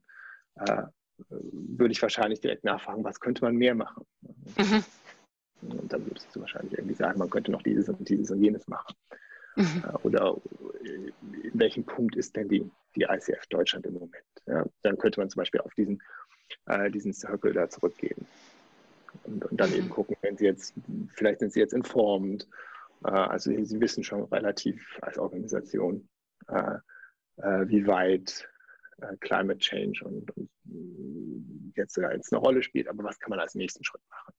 äh, 0.57 0.83
würde 1.29 1.93
ich 1.93 2.03
wahrscheinlich 2.03 2.41
direkt 2.41 2.65
nachfragen, 2.65 3.05
was 3.05 3.21
könnte 3.21 3.45
man 3.45 3.55
mehr 3.55 3.75
machen? 3.75 4.05
Mhm. 4.57 4.85
Und 5.71 5.93
dann 5.93 6.07
würdest 6.07 6.29
du 6.35 6.41
wahrscheinlich 6.41 6.79
irgendwie 6.79 6.95
sagen, 6.95 7.19
man 7.19 7.31
könnte 7.31 7.51
noch 7.51 7.63
dieses 7.63 7.89
und 7.89 8.09
dieses 8.09 8.31
und 8.31 8.43
jenes 8.43 8.67
machen. 8.69 8.95
Mhm. 9.57 9.85
Äh, 9.85 9.97
oder 10.03 10.37
in 10.83 11.61
welchem 11.61 11.85
Punkt 11.85 12.17
ist 12.17 12.37
denn 12.37 12.49
die, 12.49 12.71
die 12.97 13.03
ICF 13.03 13.47
Deutschland 13.49 13.87
im 13.87 13.95
Moment? 13.95 14.15
Ja, 14.47 14.65
dann 14.83 14.99
könnte 14.99 15.21
man 15.21 15.31
zum 15.31 15.41
Beispiel 15.41 15.61
auf 15.61 15.75
diesen, 15.75 16.03
äh, 16.67 16.91
diesen 16.91 17.13
Circle 17.13 17.53
da 17.53 17.69
zurückgehen. 17.69 18.27
Und, 19.25 19.45
und 19.45 19.61
dann 19.61 19.71
mhm. 19.71 19.77
eben 19.77 19.91
gucken, 19.91 20.17
wenn 20.23 20.37
sie 20.37 20.47
jetzt, 20.47 20.75
vielleicht 21.15 21.41
sind 21.41 21.53
sie 21.53 21.61
jetzt 21.61 21.73
informed, 21.73 22.49
äh, 23.05 23.11
also 23.11 23.51
sie 23.51 23.81
wissen 23.81 24.03
schon 24.05 24.25
relativ 24.25 24.99
als 25.03 25.19
Organisation, 25.19 26.09
äh, 26.49 26.79
äh 27.37 27.69
wie 27.69 27.87
weit 27.87 28.49
äh, 28.99 29.17
Climate 29.21 29.59
Change 29.59 30.05
und, 30.05 30.31
und 30.37 30.51
jetzt, 31.77 31.97
jetzt 31.97 32.33
eine 32.33 32.41
Rolle 32.41 32.63
spielt, 32.63 32.89
aber 32.89 33.05
was 33.05 33.19
kann 33.19 33.31
man 33.31 33.41
als 33.41 33.55
nächsten 33.55 33.85
Schritt 33.85 34.03
machen? 34.11 34.35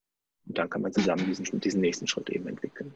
Und 0.47 0.57
dann 0.57 0.69
kann 0.69 0.81
man 0.81 0.93
zusammen 0.93 1.25
diesen, 1.25 1.59
diesen 1.59 1.81
nächsten 1.81 2.07
Schritt 2.07 2.29
eben 2.29 2.47
entwickeln. 2.47 2.93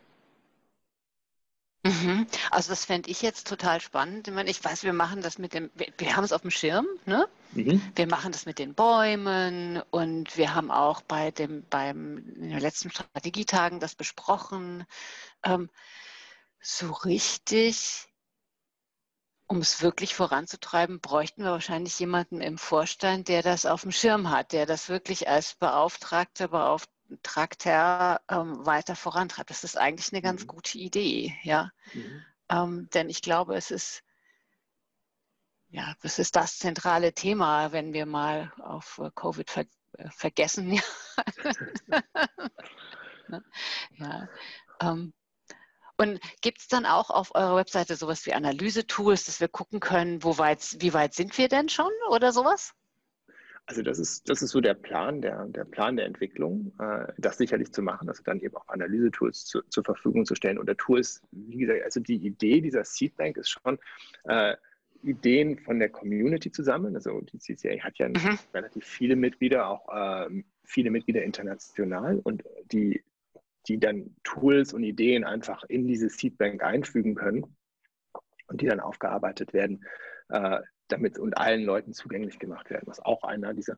Mhm. 1.84 2.27
Also 2.51 2.70
das 2.70 2.84
fände 2.86 3.10
ich 3.10 3.22
jetzt 3.22 3.48
total 3.48 3.79
spannend. 3.79 4.27
Ich, 4.27 4.34
meine, 4.34 4.50
ich 4.50 4.63
weiß, 4.63 4.84
wir 4.84 4.91
machen 4.91 5.22
das 5.22 5.38
mit 5.38 5.53
dem, 5.53 5.72
wir, 5.75 5.88
wir 5.98 6.15
haben 6.15 6.25
es 6.25 6.34
auf 6.34 6.41
dem 6.41 6.51
Schirm, 6.51 6.86
ne? 7.06 7.27
Mhm. 7.53 7.82
Wir 7.96 8.08
machen 8.08 8.34
das 8.34 8.46
mit 8.46 8.60
den 8.60 8.74
Bäumen 8.74 9.82
und 9.89 10.36
wir 10.38 10.53
haben 10.56 10.72
auch 10.72 11.01
bei 11.01 11.32
dem, 11.32 11.63
beim 11.70 12.18
in 12.18 12.50
den 12.50 12.60
letzten 12.60 12.91
Strategietagen 12.91 13.79
das 13.79 13.96
besprochen. 13.96 14.86
Ähm, 15.44 15.70
so 16.60 16.91
richtig, 16.91 18.08
um 19.48 19.60
es 19.60 19.82
wirklich 19.82 20.15
voranzutreiben, 20.15 21.00
bräuchten 21.00 21.44
wir 21.44 21.51
wahrscheinlich 21.51 21.98
jemanden 21.98 22.41
im 22.41 22.58
Vorstand, 22.58 23.29
der 23.29 23.41
das 23.41 23.65
auf 23.65 23.82
dem 23.84 23.91
Schirm 23.94 24.29
hat, 24.29 24.51
der 24.51 24.65
das 24.65 24.89
wirklich 24.89 25.29
als 25.29 25.56
Beauftragter 25.56 26.50
beauftragt 26.50 26.99
Traktor 27.23 28.21
ähm, 28.29 28.65
weiter 28.65 28.95
vorantreibt. 28.95 29.49
Das 29.49 29.63
ist 29.63 29.77
eigentlich 29.77 30.13
eine 30.13 30.21
ganz 30.21 30.43
mhm. 30.43 30.47
gute 30.47 30.77
Idee, 30.77 31.35
ja. 31.43 31.71
Mhm. 31.93 32.25
Ähm, 32.49 32.89
denn 32.93 33.09
ich 33.09 33.21
glaube, 33.21 33.55
es 33.55 33.71
ist 33.71 34.03
ja, 35.71 35.93
das 36.01 36.17
ist 36.17 36.35
das 36.35 36.57
zentrale 36.57 37.13
Thema, 37.13 37.71
wenn 37.71 37.93
wir 37.93 38.07
mal 38.07 38.51
auf 38.59 38.99
äh, 39.03 39.11
Covid 39.13 39.57
äh, 39.57 39.65
vergessen. 40.09 40.81
Ne? 43.29 43.43
ja. 43.99 44.27
Ähm, 44.81 45.13
und 45.97 46.19
gibt 46.41 46.61
es 46.61 46.67
dann 46.67 46.87
auch 46.87 47.11
auf 47.11 47.35
eurer 47.35 47.57
Webseite 47.57 47.95
sowas 47.95 48.25
wie 48.25 48.33
Analyse-Tools, 48.33 49.25
dass 49.25 49.39
wir 49.39 49.49
gucken 49.49 49.79
können, 49.79 50.23
wo 50.23 50.39
weit, 50.39 50.77
wie 50.79 50.93
weit 50.93 51.13
sind 51.13 51.37
wir 51.37 51.47
denn 51.47 51.69
schon 51.69 51.91
oder 52.09 52.33
sowas? 52.33 52.73
Also 53.69 53.83
das 53.83 53.99
ist, 53.99 54.27
das 54.27 54.41
ist 54.41 54.49
so 54.49 54.61
der 54.61 54.73
Plan, 54.73 55.21
der, 55.21 55.45
der 55.45 55.63
Plan 55.63 55.95
der 55.95 56.07
Entwicklung, 56.07 56.73
äh, 56.79 57.05
das 57.19 57.38
sicherlich 57.38 57.71
zu 57.71 57.83
machen, 57.83 58.09
also 58.09 58.23
dann 58.23 58.39
eben 58.39 58.55
auch 58.55 58.67
Analyse-Tools 58.67 59.45
zu, 59.45 59.61
zur 59.69 59.83
Verfügung 59.83 60.25
zu 60.25 60.33
stellen. 60.33 60.57
Und 60.57 60.65
der 60.65 60.75
Tools, 60.75 61.21
wie 61.31 61.59
gesagt, 61.59 61.83
also 61.83 61.99
die 61.99 62.15
Idee 62.15 62.61
dieser 62.61 62.83
Seedbank 62.83 63.38
ist 63.38 63.49
schon, 63.49 63.77
äh, 64.23 64.55
Ideen 65.03 65.59
von 65.59 65.77
der 65.77 65.89
Community 65.89 66.51
zu 66.51 66.63
sammeln. 66.63 66.95
Also 66.95 67.21
die 67.21 67.38
CCA 67.38 67.79
hat 67.83 67.99
ja 67.99 68.09
mhm. 68.09 68.39
relativ 68.55 68.85
viele 68.85 69.15
Mitglieder, 69.15 69.69
auch 69.69 69.88
äh, 69.88 70.43
viele 70.65 70.89
Mitglieder 70.89 71.21
international 71.21 72.19
und 72.23 72.43
die 72.71 73.03
die 73.67 73.79
dann 73.79 74.15
Tools 74.23 74.73
und 74.73 74.81
Ideen 74.81 75.23
einfach 75.23 75.63
in 75.65 75.88
diese 75.88 76.09
Seedbank 76.09 76.63
einfügen 76.63 77.13
können 77.13 77.55
und 78.47 78.61
die 78.61 78.65
dann 78.65 78.79
aufgearbeitet 78.79 79.53
werden, 79.53 79.85
äh, 80.29 80.59
damit 80.91 81.17
und 81.17 81.38
allen 81.38 81.63
Leuten 81.63 81.93
zugänglich 81.93 82.39
gemacht 82.39 82.69
werden. 82.69 82.88
Was 82.88 83.00
auch 83.00 83.24
einer 83.24 83.53
dieser 83.53 83.77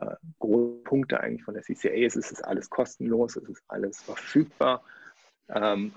äh, 0.00 0.14
großen 0.38 0.84
Punkte 0.84 1.20
eigentlich 1.20 1.44
von 1.44 1.54
der 1.54 1.62
CCA 1.62 1.90
ist. 1.90 2.16
Es 2.16 2.30
ist 2.30 2.44
alles 2.44 2.68
kostenlos, 2.68 3.36
es 3.36 3.48
ist 3.48 3.62
alles 3.68 4.02
verfügbar. 4.02 4.84
Ähm, 5.48 5.92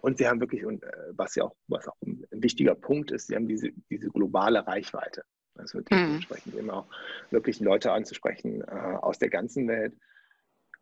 und 0.00 0.18
sie 0.18 0.26
haben 0.26 0.40
wirklich, 0.40 0.64
und 0.64 0.82
äh, 0.82 0.92
was 1.12 1.36
ja 1.36 1.44
auch, 1.44 1.54
was 1.68 1.86
auch 1.86 1.96
ein, 2.04 2.26
ein, 2.32 2.42
wichtiger 2.42 2.74
Punkt 2.74 3.12
ist, 3.12 3.28
sie 3.28 3.36
haben 3.36 3.46
diese, 3.46 3.70
diese 3.90 4.08
globale 4.08 4.66
Reichweite. 4.66 5.22
Also 5.54 5.80
dementsprechend 5.80 6.54
mhm. 6.54 6.60
immer 6.60 6.74
auch 6.78 6.88
wirklich 7.30 7.60
Leute 7.60 7.92
anzusprechen 7.92 8.62
äh, 8.62 8.96
aus 9.00 9.18
der 9.18 9.28
ganzen 9.28 9.68
Welt, 9.68 9.94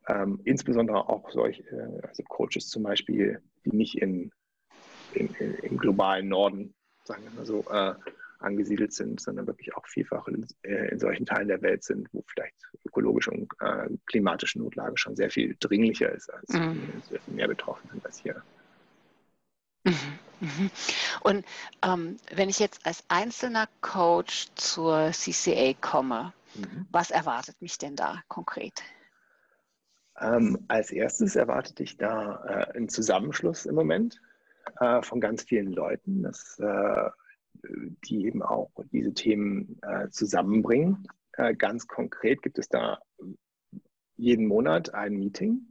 ähm, 0.08 0.40
insbesondere 0.44 1.08
auch 1.08 1.30
solche, 1.30 1.62
äh, 1.64 2.06
also 2.06 2.22
Coaches 2.22 2.68
zum 2.68 2.84
Beispiel, 2.84 3.42
die 3.64 3.76
nicht 3.76 3.98
in, 3.98 4.30
in, 5.12 5.28
in, 5.34 5.54
im 5.56 5.76
globalen 5.76 6.28
Norden, 6.28 6.74
sagen 7.04 7.24
wir 7.24 7.30
mal 7.32 7.44
so, 7.44 7.64
äh, 7.70 7.94
angesiedelt 8.40 8.92
sind, 8.92 9.20
sondern 9.20 9.46
wirklich 9.46 9.74
auch 9.74 9.86
vielfach 9.86 10.26
in, 10.28 10.46
äh, 10.62 10.88
in, 10.90 10.98
solchen 10.98 11.26
Teilen 11.26 11.48
der 11.48 11.62
Welt 11.62 11.84
sind, 11.84 12.08
wo 12.12 12.24
vielleicht 12.26 12.54
ökologische 12.84 13.30
und 13.30 13.52
äh, 13.60 13.88
klimatische 14.06 14.58
Notlage 14.58 14.96
schon 14.96 15.16
sehr 15.16 15.30
viel 15.30 15.56
dringlicher 15.60 16.10
ist, 16.10 16.32
als 16.32 16.48
mhm. 16.50 16.80
viel 17.08 17.34
mehr 17.34 17.48
betroffen 17.48 17.88
sind 17.90 18.04
als 18.04 18.18
hier. 18.18 18.42
Mhm, 19.84 19.94
mhm. 20.40 20.70
Und 21.22 21.44
ähm, 21.82 22.16
wenn 22.34 22.48
ich 22.48 22.58
jetzt 22.58 22.84
als 22.86 23.04
einzelner 23.08 23.68
Coach 23.80 24.48
zur 24.54 25.10
CCA 25.12 25.74
komme, 25.80 26.32
mhm. 26.54 26.86
was 26.90 27.10
erwartet 27.10 27.60
mich 27.60 27.78
denn 27.78 27.96
da 27.96 28.22
konkret? 28.28 28.82
Ähm, 30.20 30.58
als 30.68 30.90
erstes 30.90 31.34
erwartet 31.34 31.78
dich 31.78 31.96
da 31.96 32.44
äh, 32.44 32.76
ein 32.76 32.88
Zusammenschluss 32.88 33.64
im 33.64 33.74
Moment 33.74 34.20
äh, 34.78 35.00
von 35.02 35.20
ganz 35.20 35.44
vielen 35.44 35.72
Leuten, 35.72 36.22
dass, 36.22 36.58
äh, 36.58 37.10
die 38.04 38.26
eben 38.26 38.42
auch 38.42 38.70
diese 38.92 39.12
Themen 39.12 39.78
äh, 39.82 40.08
zusammenbringen. 40.10 41.06
Äh, 41.32 41.54
ganz 41.54 41.86
konkret 41.86 42.42
gibt 42.42 42.58
es 42.58 42.68
da 42.68 43.00
jeden 44.16 44.46
Monat 44.46 44.94
ein 44.94 45.14
Meeting, 45.14 45.66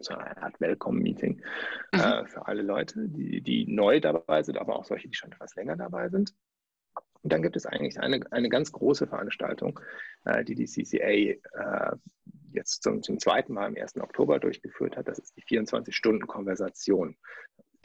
so 0.00 0.14
eine 0.14 0.42
Art 0.42 0.60
Welcome-Meeting 0.60 1.42
äh, 1.92 2.22
mhm. 2.22 2.26
für 2.26 2.46
alle 2.46 2.62
Leute, 2.62 3.08
die, 3.08 3.40
die 3.40 3.66
neu 3.66 4.00
dabei 4.00 4.42
sind, 4.42 4.58
aber 4.58 4.76
auch 4.76 4.84
solche, 4.84 5.08
die 5.08 5.14
schon 5.14 5.32
etwas 5.32 5.54
länger 5.54 5.76
dabei 5.76 6.08
sind. 6.08 6.34
Und 7.22 7.32
dann 7.32 7.42
gibt 7.42 7.56
es 7.56 7.66
eigentlich 7.66 7.98
eine, 7.98 8.20
eine 8.32 8.48
ganz 8.50 8.70
große 8.70 9.06
Veranstaltung, 9.06 9.80
die 10.46 10.54
die 10.54 10.66
CCA 10.66 11.38
jetzt 12.52 12.82
zum, 12.82 13.02
zum 13.02 13.18
zweiten 13.18 13.54
Mal 13.54 13.66
am 13.66 13.76
1. 13.76 13.96
Oktober 13.96 14.38
durchgeführt 14.38 14.96
hat. 14.96 15.08
Das 15.08 15.18
ist 15.18 15.34
die 15.36 15.42
24-Stunden-Konversation. 15.42 17.16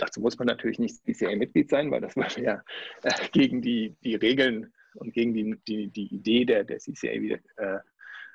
Dazu 0.01 0.21
muss 0.21 0.37
man 0.37 0.47
natürlich 0.47 0.79
nicht 0.79 1.03
CCA-Mitglied 1.05 1.69
sein, 1.69 1.91
weil 1.91 2.01
das 2.01 2.15
würde 2.15 2.41
ja 2.41 2.63
äh, 3.03 3.27
gegen 3.31 3.61
die, 3.61 3.95
die 4.03 4.15
Regeln 4.15 4.73
und 4.95 5.13
gegen 5.13 5.33
die, 5.33 5.55
die, 5.67 5.87
die 5.87 6.13
Idee 6.13 6.45
der, 6.45 6.63
der 6.63 6.79
CCA 6.79 7.21
wieder 7.21 7.39
äh, 7.57 7.79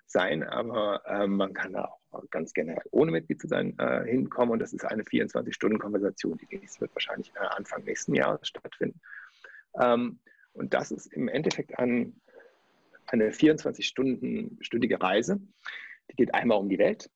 sein. 0.06 0.42
Aber 0.42 1.02
äh, 1.06 1.26
man 1.26 1.52
kann 1.54 1.72
da 1.72 1.84
auch 1.84 2.30
ganz 2.30 2.52
generell 2.52 2.84
ohne 2.90 3.10
Mitglied 3.10 3.40
zu 3.40 3.48
sein 3.48 3.76
äh, 3.78 4.04
hinkommen. 4.04 4.52
Und 4.52 4.58
das 4.60 4.72
ist 4.72 4.84
eine 4.84 5.02
24-Stunden-Konversation, 5.02 6.38
die 6.38 6.60
wird 6.78 6.94
wahrscheinlich 6.94 7.32
äh, 7.34 7.46
Anfang 7.56 7.84
nächsten 7.84 8.14
Jahres 8.14 8.46
stattfinden. 8.46 9.00
Ähm, 9.80 10.20
und 10.52 10.72
das 10.72 10.92
ist 10.92 11.12
im 11.12 11.28
Endeffekt 11.28 11.78
ein, 11.78 12.20
eine 13.08 13.30
24-stündige 13.30 15.02
Reise, 15.02 15.40
die 16.10 16.16
geht 16.16 16.34
einmal 16.34 16.58
um 16.58 16.68
die 16.68 16.78
Welt. 16.78 17.10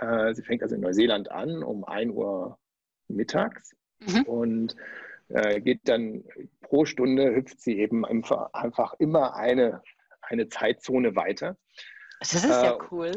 Äh, 0.00 0.34
sie 0.34 0.42
fängt 0.42 0.62
also 0.62 0.74
in 0.74 0.82
Neuseeland 0.82 1.30
an 1.30 1.62
um 1.62 1.84
1 1.84 2.12
Uhr 2.12 2.58
mittags 3.08 3.74
mhm. 4.00 4.22
und 4.22 4.76
äh, 5.28 5.60
geht 5.60 5.88
dann 5.88 6.24
pro 6.60 6.84
Stunde, 6.84 7.34
hüpft 7.34 7.60
sie 7.60 7.78
eben 7.78 8.04
einfach, 8.04 8.52
einfach 8.52 8.94
immer 8.98 9.36
eine, 9.36 9.82
eine 10.20 10.48
Zeitzone 10.48 11.16
weiter. 11.16 11.56
Das 12.20 12.34
ist 12.34 12.44
ja 12.44 12.74
äh, 12.74 12.78
cool. 12.90 13.12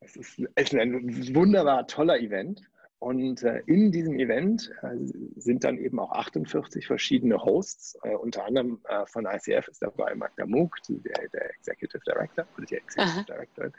Es 0.00 0.16
ist, 0.16 0.40
es 0.54 0.72
ist 0.72 0.78
ein 0.78 1.34
wunderbar 1.34 1.86
toller 1.86 2.18
Event. 2.20 2.60
Und 2.98 3.42
äh, 3.42 3.62
in 3.66 3.92
diesem 3.92 4.18
Event 4.18 4.72
äh, 4.82 4.96
sind 5.36 5.64
dann 5.64 5.76
eben 5.76 5.98
auch 5.98 6.12
48 6.12 6.86
verschiedene 6.86 7.36
Hosts. 7.36 7.98
Äh, 8.02 8.14
unter 8.14 8.46
anderem 8.46 8.80
äh, 8.88 9.04
von 9.06 9.26
ICF 9.26 9.68
ist 9.68 9.82
dabei 9.82 10.14
Magda 10.14 10.46
Mook, 10.46 10.76
der, 10.88 11.28
der 11.28 11.54
Executive 11.56 12.02
Director 12.06 12.46
oder 12.56 12.66
die 12.66 12.76
Executive 12.76 13.18
Aha. 13.18 13.24
Directorin. 13.24 13.72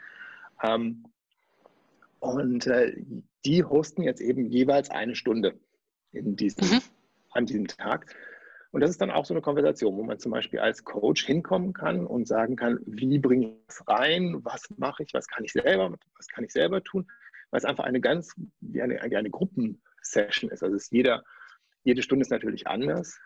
Ähm, 0.62 1.04
und 2.20 2.66
äh, 2.68 2.96
die 3.44 3.64
hosten 3.64 4.02
jetzt 4.02 4.20
eben 4.20 4.46
jeweils 4.46 4.90
eine 4.90 5.14
Stunde 5.14 5.58
in 6.12 6.36
diesem, 6.36 6.68
mhm. 6.68 6.82
an 7.30 7.46
diesem 7.46 7.66
Tag. 7.66 8.14
Und 8.70 8.82
das 8.82 8.90
ist 8.90 9.00
dann 9.00 9.10
auch 9.10 9.24
so 9.24 9.32
eine 9.32 9.40
Konversation, 9.40 9.96
wo 9.96 10.02
man 10.02 10.18
zum 10.18 10.32
Beispiel 10.32 10.58
als 10.58 10.84
Coach 10.84 11.24
hinkommen 11.24 11.72
kann 11.72 12.06
und 12.06 12.28
sagen 12.28 12.56
kann, 12.56 12.78
wie 12.86 13.18
bringe 13.18 13.46
ich 13.46 13.66
das 13.66 13.88
rein, 13.88 14.44
was 14.44 14.62
mache 14.76 15.02
ich, 15.02 15.14
was 15.14 15.26
kann 15.26 15.44
ich 15.44 15.52
selber, 15.52 15.94
was 16.16 16.28
kann 16.28 16.44
ich 16.44 16.52
selber 16.52 16.82
tun, 16.82 17.06
weil 17.50 17.58
es 17.58 17.64
einfach 17.64 17.84
eine 17.84 18.00
ganz, 18.00 18.34
wie 18.60 18.82
eine, 18.82 19.00
eine 19.00 19.30
Gruppensession 19.30 20.50
ist. 20.50 20.62
Also 20.62 20.76
ist 20.76 20.92
jeder, 20.92 21.24
jede 21.84 22.02
Stunde 22.02 22.22
ist 22.22 22.30
natürlich 22.30 22.66
anders. 22.66 23.18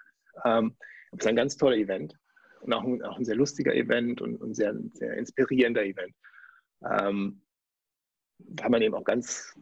Ähm, 0.45 0.77
es 1.11 1.21
ist 1.21 1.27
ein 1.27 1.37
ganz 1.37 1.57
toller 1.57 1.77
Event 1.77 2.17
und 2.61 2.73
auch 2.73 2.85
ein, 2.85 3.03
auch 3.03 3.19
ein 3.19 3.25
sehr 3.25 3.37
lustiger 3.37 3.75
Event 3.75 4.21
und 4.21 4.41
ein 4.41 4.55
sehr, 4.55 4.75
sehr 4.93 5.15
inspirierender 5.17 5.85
Event 5.85 6.15
ähm, 6.85 7.43
weil 8.39 8.71
man 8.71 8.83
eben 8.83 8.95
auch 8.95 9.05
ganz 9.05 9.55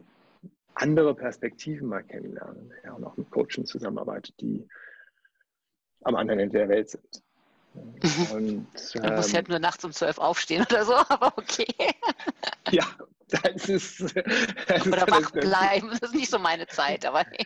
andere 0.75 1.15
Perspektiven 1.15 1.87
mal 1.87 2.03
kennenlernen 2.03 2.73
ja, 2.83 2.93
und 2.93 3.03
auch 3.03 3.17
mit 3.17 3.29
Coachen 3.31 3.65
zusammenarbeitet, 3.65 4.35
die 4.39 4.67
am 6.03 6.15
anderen 6.15 6.39
Ende 6.39 6.57
der 6.57 6.69
Welt 6.69 6.89
sind. 6.89 7.23
Mhm. 7.73 8.31
Und, 8.31 8.95
ähm, 8.95 9.01
Man 9.01 9.15
muss 9.15 9.33
halt 9.33 9.49
nur 9.49 9.59
nachts 9.59 9.83
um 9.85 9.91
zwölf 9.91 10.17
aufstehen 10.17 10.65
oder 10.69 10.85
so, 10.85 10.93
aber 11.09 11.33
okay. 11.37 11.67
Ja, 12.71 12.85
das 13.29 13.69
ist. 13.69 14.01
Das 14.67 14.87
oder 14.87 15.07
ist 15.07 15.11
wach 15.11 15.31
bleiben, 15.31 15.89
das 15.89 16.01
ist 16.01 16.15
nicht 16.15 16.29
so 16.29 16.39
meine 16.39 16.67
Zeit, 16.67 17.05
aber 17.05 17.25
nee. 17.31 17.45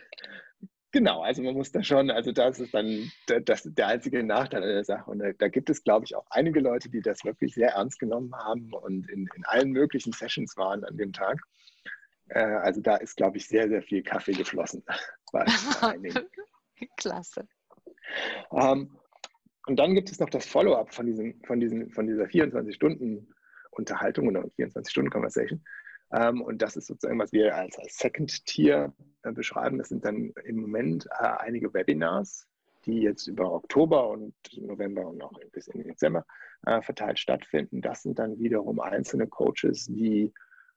Genau, 0.92 1.20
also 1.20 1.42
man 1.42 1.52
muss 1.52 1.70
da 1.72 1.82
schon, 1.82 2.10
also 2.10 2.32
das 2.32 2.58
ist 2.58 2.72
dann 2.72 3.12
das, 3.44 3.64
der 3.64 3.88
einzige 3.88 4.22
Nachteil 4.24 4.62
an 4.62 4.68
der 4.68 4.84
Sache. 4.84 5.10
Und 5.10 5.18
da, 5.18 5.30
da, 5.36 5.48
gibt 5.48 5.68
es, 5.68 5.84
glaube 5.84 6.06
ich, 6.06 6.16
auch 6.16 6.24
einige 6.30 6.60
Leute, 6.60 6.88
die 6.88 7.02
das 7.02 7.22
wirklich 7.22 7.52
sehr 7.52 7.72
ernst 7.72 7.98
genommen 7.98 8.34
haben 8.34 8.72
und 8.72 9.06
in, 9.10 9.28
in 9.36 9.44
allen 9.44 9.72
möglichen 9.72 10.12
Sessions 10.12 10.56
waren 10.56 10.84
an 10.84 10.96
dem 10.96 11.12
Tag. 11.12 11.38
Äh, 12.28 12.40
also 12.40 12.80
da 12.80 12.96
ist, 12.96 13.16
glaube 13.16 13.36
ich, 13.36 13.46
sehr, 13.48 13.68
sehr 13.68 13.82
viel 13.82 14.02
Kaffee 14.02 14.32
geflossen. 14.32 14.82
Klasse. 16.96 17.46
Ähm, 18.52 18.96
und 19.66 19.76
dann 19.76 19.94
gibt 19.94 20.10
es 20.10 20.20
noch 20.20 20.30
das 20.30 20.46
Follow-up 20.46 20.94
von, 20.94 21.34
von, 21.44 21.90
von 21.90 22.06
dieser 22.06 22.24
24-Stunden-Unterhaltung 22.24 24.28
oder 24.28 24.44
24-Stunden-Conversation. 24.58 25.62
Ähm, 26.12 26.42
und 26.42 26.62
das 26.62 26.76
ist 26.76 26.86
sozusagen, 26.86 27.18
was 27.18 27.32
wir 27.32 27.54
als, 27.54 27.78
als 27.78 27.98
Second 27.98 28.46
Tier 28.46 28.92
äh, 29.22 29.32
beschreiben. 29.32 29.78
Das 29.78 29.88
sind 29.88 30.04
dann 30.04 30.32
im 30.44 30.56
Moment 30.56 31.06
äh, 31.18 31.26
einige 31.38 31.74
Webinars, 31.74 32.46
die 32.84 33.00
jetzt 33.00 33.26
über 33.26 33.52
Oktober 33.52 34.08
und 34.08 34.34
November 34.56 35.08
und 35.08 35.20
auch 35.22 35.32
bis 35.50 35.66
in 35.66 35.82
Dezember 35.82 36.24
äh, 36.64 36.80
verteilt 36.80 37.18
stattfinden. 37.18 37.80
Das 37.80 38.02
sind 38.02 38.20
dann 38.20 38.38
wiederum 38.38 38.78
einzelne 38.78 39.26
Coaches, 39.26 39.86
die 39.86 40.32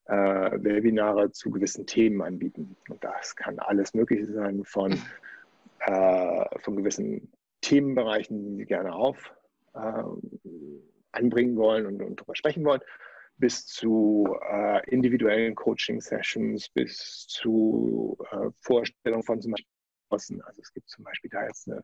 äh, 0.09 0.63
Webinare 0.63 1.31
zu 1.31 1.51
gewissen 1.51 1.85
Themen 1.85 2.21
anbieten. 2.21 2.75
Und 2.89 3.03
das 3.03 3.35
kann 3.35 3.59
alles 3.59 3.93
Mögliche 3.93 4.25
sein 4.25 4.63
von, 4.65 4.93
äh, 5.81 6.59
von 6.61 6.75
gewissen 6.75 7.31
Themenbereichen, 7.61 8.43
die 8.43 8.55
sie 8.55 8.65
gerne 8.65 8.93
auf 8.93 9.33
äh, 9.75 10.03
anbringen 11.11 11.55
wollen 11.57 11.85
und, 11.85 12.01
und 12.01 12.19
darüber 12.19 12.35
sprechen 12.35 12.65
wollen, 12.65 12.81
bis 13.37 13.65
zu 13.65 14.37
äh, 14.51 14.89
individuellen 14.89 15.55
Coaching-Sessions, 15.55 16.69
bis 16.69 17.27
zu 17.27 18.17
äh, 18.31 18.49
Vorstellungen 18.61 19.23
von 19.23 19.41
zum 19.41 19.51
Beispiel 19.51 19.71
Kosten. 20.09 20.41
Also 20.41 20.61
es 20.61 20.73
gibt 20.73 20.89
zum 20.89 21.03
Beispiel 21.03 21.29
da 21.29 21.45
jetzt 21.45 21.69
eine, 21.69 21.83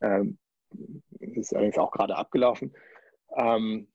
ähm, 0.00 0.38
das 0.70 1.36
ist 1.36 1.54
allerdings 1.54 1.78
auch 1.78 1.92
gerade 1.92 2.16
abgelaufen, 2.16 2.74
ähm, 3.36 3.86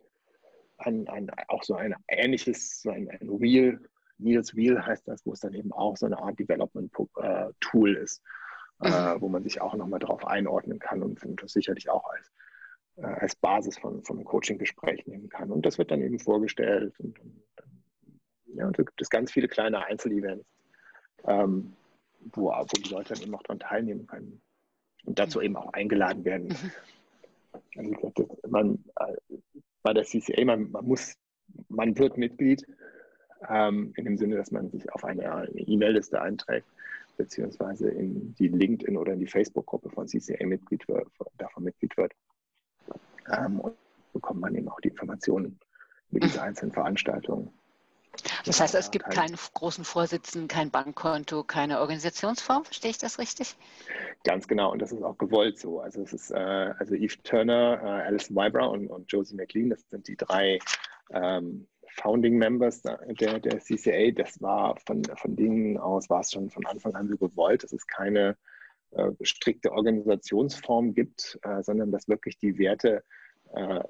ein, 0.77 1.07
ein, 1.07 1.31
auch 1.47 1.63
so 1.63 1.75
ein 1.75 1.95
ähnliches, 2.07 2.81
so 2.81 2.89
ein, 2.89 3.09
ein 3.09 3.39
Wheel, 3.39 3.79
Niels 4.17 4.55
Wheel 4.55 4.85
heißt 4.85 5.07
das, 5.07 5.25
wo 5.25 5.33
es 5.33 5.41
dann 5.41 5.53
eben 5.53 5.71
auch 5.73 5.97
so 5.97 6.05
eine 6.05 6.17
Art 6.17 6.39
Development-Tool 6.39 7.97
äh, 7.97 8.01
ist, 8.01 8.21
äh, 8.81 8.87
mhm. 8.87 8.93
äh, 8.93 9.21
wo 9.21 9.29
man 9.29 9.43
sich 9.43 9.61
auch 9.61 9.75
nochmal 9.75 9.99
drauf 9.99 10.25
einordnen 10.25 10.79
kann 10.79 11.03
und, 11.03 11.23
und 11.23 11.41
das 11.41 11.53
sicherlich 11.53 11.89
auch 11.89 12.05
als, 12.09 12.31
äh, 12.97 13.05
als 13.05 13.35
Basis 13.35 13.77
von, 13.77 14.03
von 14.03 14.17
einem 14.17 14.25
Coaching-Gespräch 14.25 15.05
nehmen 15.07 15.29
kann. 15.29 15.51
Und 15.51 15.65
das 15.65 15.77
wird 15.77 15.91
dann 15.91 16.01
eben 16.01 16.19
vorgestellt 16.19 16.93
und, 16.99 17.19
und 17.19 17.41
ja, 18.55 18.67
und 18.67 18.79
da 18.79 18.83
gibt 18.83 19.01
es 19.01 19.09
ganz 19.09 19.33
viele 19.33 19.49
kleine 19.49 19.85
Einzelevents, 19.85 20.45
ähm, 21.25 21.75
wo, 22.31 22.51
wo 22.51 22.81
die 22.81 22.89
Leute 22.89 23.13
dann 23.13 23.23
eben 23.23 23.35
auch 23.35 23.43
daran 23.43 23.59
teilnehmen 23.59 24.07
können 24.07 24.41
und 25.03 25.19
dazu 25.19 25.41
eben 25.41 25.57
auch 25.57 25.73
eingeladen 25.73 26.23
werden. 26.23 26.47
Mhm. 26.47 26.71
Also, 27.77 28.37
man, 28.47 28.83
äh, 28.99 29.37
bei 29.85 29.93
der 29.93 30.03
CCA, 30.03 30.43
man, 30.43 30.71
man, 30.71 30.83
muss, 30.83 31.15
man 31.69 31.95
wird 31.95 32.17
Mitglied 32.17 32.65
ähm, 33.47 33.93
in 33.95 34.05
dem 34.05 34.17
Sinne, 34.17 34.35
dass 34.35 34.49
man 34.49 34.71
sich 34.71 34.91
auf 34.91 35.05
eine 35.05 35.47
E-Mail-Liste 35.53 36.19
einträgt, 36.19 36.65
beziehungsweise 37.17 37.89
in 37.89 38.33
die 38.33 38.47
LinkedIn 38.47 38.97
oder 38.97 39.13
in 39.13 39.19
die 39.19 39.27
Facebook-Gruppe 39.27 39.91
von 39.91 40.07
CCA 40.07 40.43
Mitglied 40.47 40.87
wird, 40.87 41.07
davon 41.37 41.65
Mitglied 41.65 41.95
wird. 41.97 42.13
Ähm, 43.31 43.59
und 43.59 43.75
bekommt 44.11 44.41
man 44.41 44.55
eben 44.55 44.67
auch 44.69 44.81
die 44.81 44.87
Informationen 44.87 45.59
über 46.09 46.21
diese 46.21 46.41
einzelnen 46.41 46.71
Veranstaltungen. 46.71 47.53
Das 48.45 48.59
heißt, 48.59 48.75
es 48.75 48.91
gibt 48.91 49.09
keinen 49.09 49.35
großen 49.53 49.83
Vorsitzenden, 49.83 50.47
kein 50.47 50.71
Bankkonto, 50.71 51.43
keine 51.43 51.79
Organisationsform, 51.79 52.65
verstehe 52.65 52.91
ich 52.91 52.97
das 52.97 53.19
richtig? 53.19 53.55
Ganz 54.23 54.47
genau, 54.47 54.71
und 54.71 54.81
das 54.81 54.91
ist 54.91 55.03
auch 55.03 55.17
gewollt 55.17 55.59
so. 55.59 55.79
Also 55.79 56.01
es 56.01 56.13
ist 56.13 56.31
äh, 56.31 56.35
also 56.35 56.95
Eve 56.95 57.21
Turner, 57.23 57.79
äh, 57.81 58.07
Alison 58.07 58.35
Wybrow 58.35 58.71
und, 58.71 58.87
und 58.87 59.11
Josie 59.11 59.35
McLean, 59.35 59.69
das 59.69 59.81
sind 59.89 60.07
die 60.07 60.17
drei 60.17 60.59
ähm, 61.11 61.67
Founding 62.01 62.37
Members 62.37 62.81
der, 62.81 63.39
der 63.39 63.59
CCA. 63.59 64.11
Das 64.11 64.41
war 64.41 64.77
von, 64.85 65.03
von 65.03 65.35
denen 65.35 65.77
aus, 65.77 66.09
war 66.09 66.21
es 66.21 66.31
schon 66.31 66.49
von 66.49 66.65
Anfang 66.65 66.93
an 66.95 67.07
so 67.07 67.17
gewollt, 67.17 67.63
dass 67.63 67.73
es 67.73 67.87
keine 67.87 68.37
äh, 68.91 69.11
strikte 69.21 69.71
Organisationsform 69.71 70.93
gibt, 70.93 71.39
äh, 71.43 71.63
sondern 71.63 71.91
dass 71.91 72.07
wirklich 72.07 72.37
die 72.37 72.57
Werte 72.57 73.03
äh, 73.53 73.81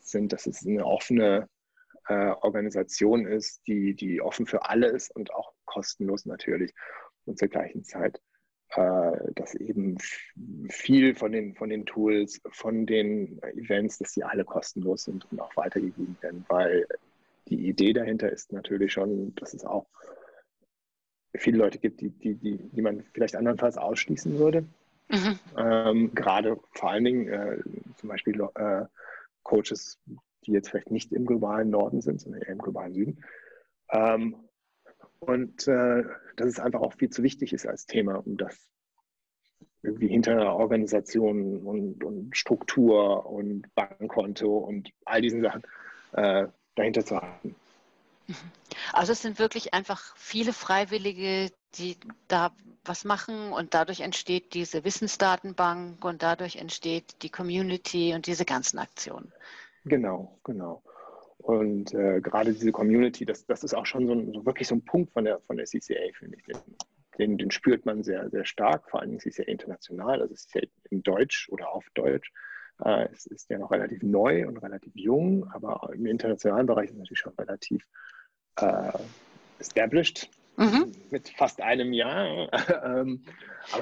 sind, 0.00 0.32
dass 0.32 0.46
es 0.46 0.66
eine 0.66 0.84
offene 0.84 1.48
äh, 2.08 2.32
Organisation 2.40 3.26
ist, 3.26 3.66
die, 3.66 3.94
die 3.94 4.20
offen 4.20 4.46
für 4.46 4.68
alle 4.68 4.88
ist 4.88 5.14
und 5.14 5.32
auch 5.32 5.52
kostenlos 5.64 6.26
natürlich. 6.26 6.72
Und 7.24 7.38
zur 7.38 7.48
gleichen 7.48 7.84
Zeit, 7.84 8.20
äh, 8.70 9.32
dass 9.34 9.54
eben 9.54 9.98
viel 10.68 11.14
von 11.14 11.32
den, 11.32 11.54
von 11.54 11.70
den 11.70 11.86
Tools, 11.86 12.40
von 12.50 12.86
den 12.86 13.42
Events, 13.42 13.98
dass 13.98 14.12
sie 14.12 14.24
alle 14.24 14.44
kostenlos 14.44 15.04
sind 15.04 15.30
und 15.30 15.40
auch 15.40 15.56
weitergegeben 15.56 16.16
werden, 16.20 16.44
weil 16.48 16.86
die 17.48 17.68
Idee 17.68 17.92
dahinter 17.92 18.30
ist 18.30 18.52
natürlich 18.52 18.92
schon, 18.92 19.34
dass 19.34 19.54
es 19.54 19.64
auch 19.64 19.86
viele 21.34 21.58
Leute 21.58 21.78
gibt, 21.78 22.00
die, 22.00 22.10
die, 22.10 22.34
die, 22.34 22.58
die 22.58 22.82
man 22.82 23.04
vielleicht 23.12 23.36
andernfalls 23.36 23.76
ausschließen 23.76 24.38
würde. 24.38 24.64
Mhm. 25.08 25.38
Ähm, 25.56 26.14
gerade 26.14 26.58
vor 26.72 26.90
allen 26.90 27.04
Dingen 27.04 27.28
äh, 27.28 27.58
zum 27.96 28.08
Beispiel 28.08 28.40
äh, 28.54 28.84
Coaches, 29.42 29.98
die 30.50 30.56
jetzt 30.56 30.70
vielleicht 30.70 30.90
nicht 30.90 31.12
im 31.12 31.26
globalen 31.26 31.70
Norden 31.70 32.00
sind, 32.00 32.20
sondern 32.20 32.42
eher 32.42 32.52
im 32.52 32.58
globalen 32.58 32.92
Süden. 32.92 33.24
Ähm, 33.90 34.36
und 35.20 35.68
äh, 35.68 36.04
dass 36.36 36.48
es 36.48 36.60
einfach 36.60 36.80
auch 36.80 36.94
viel 36.94 37.10
zu 37.10 37.22
wichtig 37.22 37.52
ist 37.52 37.66
als 37.66 37.86
Thema, 37.86 38.14
um 38.14 38.36
das 38.36 38.56
irgendwie 39.82 40.08
hinter 40.08 40.54
Organisation 40.54 41.58
und, 41.58 42.04
und 42.04 42.36
Struktur 42.36 43.26
und 43.26 43.74
Bankkonto 43.74 44.58
und 44.58 44.90
all 45.04 45.22
diesen 45.22 45.42
Sachen 45.42 45.62
äh, 46.12 46.48
dahinter 46.74 47.04
zu 47.04 47.16
haben. 47.16 47.54
Mhm. 48.26 48.34
Also 48.92 49.12
es 49.12 49.22
sind 49.22 49.38
wirklich 49.38 49.74
einfach 49.74 50.16
viele 50.16 50.52
Freiwillige, 50.52 51.50
die 51.74 51.96
da 52.28 52.52
was 52.84 53.04
machen 53.04 53.52
und 53.52 53.74
dadurch 53.74 54.00
entsteht 54.00 54.54
diese 54.54 54.84
Wissensdatenbank 54.84 56.04
und 56.04 56.22
dadurch 56.22 56.56
entsteht 56.56 57.22
die 57.22 57.30
Community 57.30 58.14
und 58.14 58.26
diese 58.26 58.44
ganzen 58.44 58.78
Aktionen. 58.78 59.32
Genau, 59.84 60.38
genau. 60.44 60.82
Und 61.38 61.94
äh, 61.94 62.20
gerade 62.20 62.52
diese 62.52 62.70
Community, 62.70 63.24
das, 63.24 63.46
das 63.46 63.64
ist 63.64 63.74
auch 63.74 63.86
schon 63.86 64.06
so, 64.06 64.12
ein, 64.12 64.32
so, 64.32 64.44
wirklich 64.44 64.68
so 64.68 64.74
ein 64.74 64.84
Punkt 64.84 65.12
von 65.12 65.24
der, 65.24 65.40
von 65.40 65.56
der 65.56 65.66
CCA, 65.66 66.12
finde 66.12 66.36
ich. 66.36 66.56
Den, 67.18 67.38
den, 67.38 67.50
spürt 67.50 67.86
man 67.86 68.02
sehr, 68.02 68.28
sehr 68.30 68.44
stark, 68.44 68.90
vor 68.90 69.00
allem 69.00 69.18
CCA 69.18 69.44
international, 69.44 70.20
also 70.20 70.34
CCA 70.34 70.66
in 70.90 71.02
Deutsch 71.02 71.48
oder 71.50 71.70
auf 71.72 71.84
Deutsch. 71.94 72.30
Äh, 72.84 73.08
es 73.12 73.26
ist 73.26 73.48
ja 73.48 73.58
noch 73.58 73.70
relativ 73.70 74.02
neu 74.02 74.46
und 74.46 74.58
relativ 74.58 74.92
jung, 74.94 75.50
aber 75.52 75.90
im 75.94 76.06
internationalen 76.06 76.66
Bereich 76.66 76.86
ist 76.86 76.92
es 76.92 76.98
natürlich 76.98 77.18
schon 77.18 77.34
relativ 77.38 77.86
äh, 78.56 78.92
established, 79.58 80.30
mhm. 80.56 80.92
mit 81.10 81.30
fast 81.30 81.60
einem 81.62 81.92
Jahr. 81.92 82.50
ähm, 82.84 83.24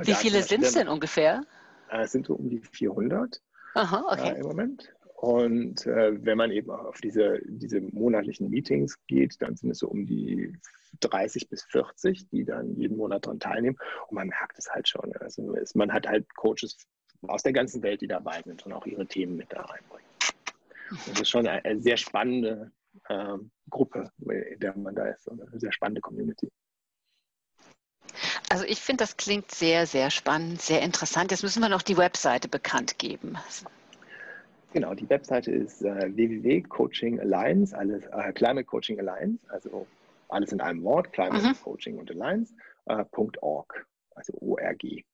Wie 0.03 0.15
viele 0.15 0.43
sind 0.43 0.63
es 0.63 0.75
denn 0.75 0.89
ungefähr? 0.89 1.43
Äh, 1.91 2.03
es 2.03 2.13
sind 2.13 2.27
so 2.27 2.35
um 2.35 2.49
die 2.49 2.61
400 2.61 3.41
Aha, 3.75 4.05
okay. 4.11 4.31
Äh, 4.31 4.41
im 4.41 4.47
Moment. 4.47 4.93
Und 5.21 5.85
äh, 5.85 6.25
wenn 6.25 6.39
man 6.39 6.53
eben 6.53 6.71
auf 6.71 7.01
diese, 7.01 7.41
diese 7.45 7.81
monatlichen 7.81 8.51
Meetings 8.51 8.97
geht, 9.09 9.43
dann 9.43 9.57
sind 9.57 9.71
es 9.71 9.79
so 9.79 9.89
um 9.89 10.07
die 10.07 10.57
30 11.01 11.49
bis 11.49 11.65
40, 11.65 12.29
die 12.29 12.45
dann 12.45 12.77
jeden 12.77 12.97
Monat 12.97 13.27
daran 13.27 13.41
teilnehmen. 13.41 13.77
Und 14.07 14.15
man 14.15 14.29
merkt 14.29 14.57
es 14.61 14.71
halt 14.71 14.87
schon. 14.87 15.13
Also 15.17 15.57
es, 15.57 15.75
man 15.75 15.93
hat 15.93 16.07
halt 16.07 16.33
Coaches 16.37 16.79
aus 17.23 17.43
der 17.43 17.53
ganzen 17.53 17.83
Welt, 17.83 18.01
die 18.01 18.07
dabei 18.07 18.43
sind 18.45 18.65
und 18.65 18.73
auch 18.73 18.87
ihre 18.87 19.07
Themen 19.07 19.37
mit 19.37 19.53
da 19.53 19.63
reinbringen. 19.63 20.07
Das 21.09 21.21
ist 21.21 21.31
schon 21.31 21.49
eine, 21.49 21.65
eine 21.65 21.83
sehr 21.83 21.97
spannende 21.97 22.71
äh, 23.09 23.39
Gruppe, 23.69 24.13
in 24.21 24.61
der 24.61 24.79
man 24.79 24.95
da 24.95 25.07
ist, 25.07 25.29
eine 25.29 25.49
sehr 25.59 25.73
spannende 25.73 26.01
Community. 26.01 26.49
Also 28.51 28.65
ich 28.65 28.79
finde, 28.81 29.03
das 29.03 29.17
klingt 29.17 29.51
sehr, 29.51 29.89
sehr 29.89 30.13
spannend, 30.13 30.63
sehr 30.63 30.81
interessant. 30.81 31.33
Jetzt 31.33 31.43
müssen 31.43 31.61
wir 31.61 31.69
noch 31.69 31.83
die 31.83 31.97
Webseite 31.97 32.47
bekannt 32.47 33.01
geben. 33.01 33.37
Genau, 34.73 34.95
die 34.95 35.09
Webseite 35.09 35.51
ist 35.51 35.83
äh, 35.83 36.15
www.coaching 36.15 37.19
Alliance, 37.21 37.77
alles 37.77 38.05
äh, 38.07 38.33
Climate 38.33 38.67
Coaching 38.67 39.01
Alliance, 39.01 39.43
also 39.49 39.87
alles 40.29 40.53
in 40.53 40.61
einem 40.61 40.85
Wort, 40.85 41.13
Climate 41.13 41.47
mhm. 41.47 41.57
Coaching 41.63 41.99
und 41.99 42.09
Alliance, 42.11 42.55
äh, 42.87 43.05
.org, 43.41 43.87
also 44.15 44.33
ORG. 44.41 45.05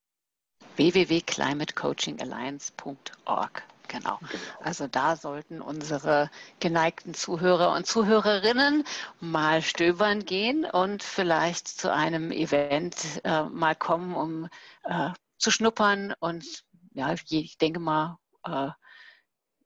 www.climatecoachingalliance.org. 0.76 3.62
Genau. 3.86 4.18
genau. 4.18 4.32
Also 4.60 4.86
da 4.88 5.14
sollten 5.14 5.60
unsere 5.60 6.30
geneigten 6.58 7.12
Zuhörer 7.14 7.76
und 7.76 7.86
Zuhörerinnen 7.86 8.82
mal 9.20 9.60
stöbern 9.62 10.24
gehen 10.24 10.64
und 10.64 11.02
vielleicht 11.02 11.68
zu 11.68 11.92
einem 11.92 12.32
Event 12.32 13.20
äh, 13.24 13.42
mal 13.44 13.76
kommen, 13.76 14.16
um 14.16 14.48
äh, 14.84 15.10
zu 15.38 15.50
schnuppern 15.50 16.14
und 16.18 16.64
ja, 16.94 17.14
ich 17.28 17.58
denke 17.58 17.78
mal, 17.78 18.16
äh, 18.44 18.70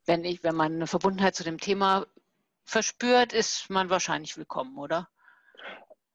wenn, 0.09 0.25
ich, 0.25 0.42
wenn 0.42 0.57
man 0.57 0.75
eine 0.75 0.87
Verbundenheit 0.87 1.35
zu 1.35 1.44
dem 1.44 1.59
Thema 1.59 2.07
verspürt, 2.64 3.33
ist 3.33 3.71
man 3.71 3.90
wahrscheinlich 3.90 4.37
willkommen, 4.37 4.79
oder? 4.79 5.09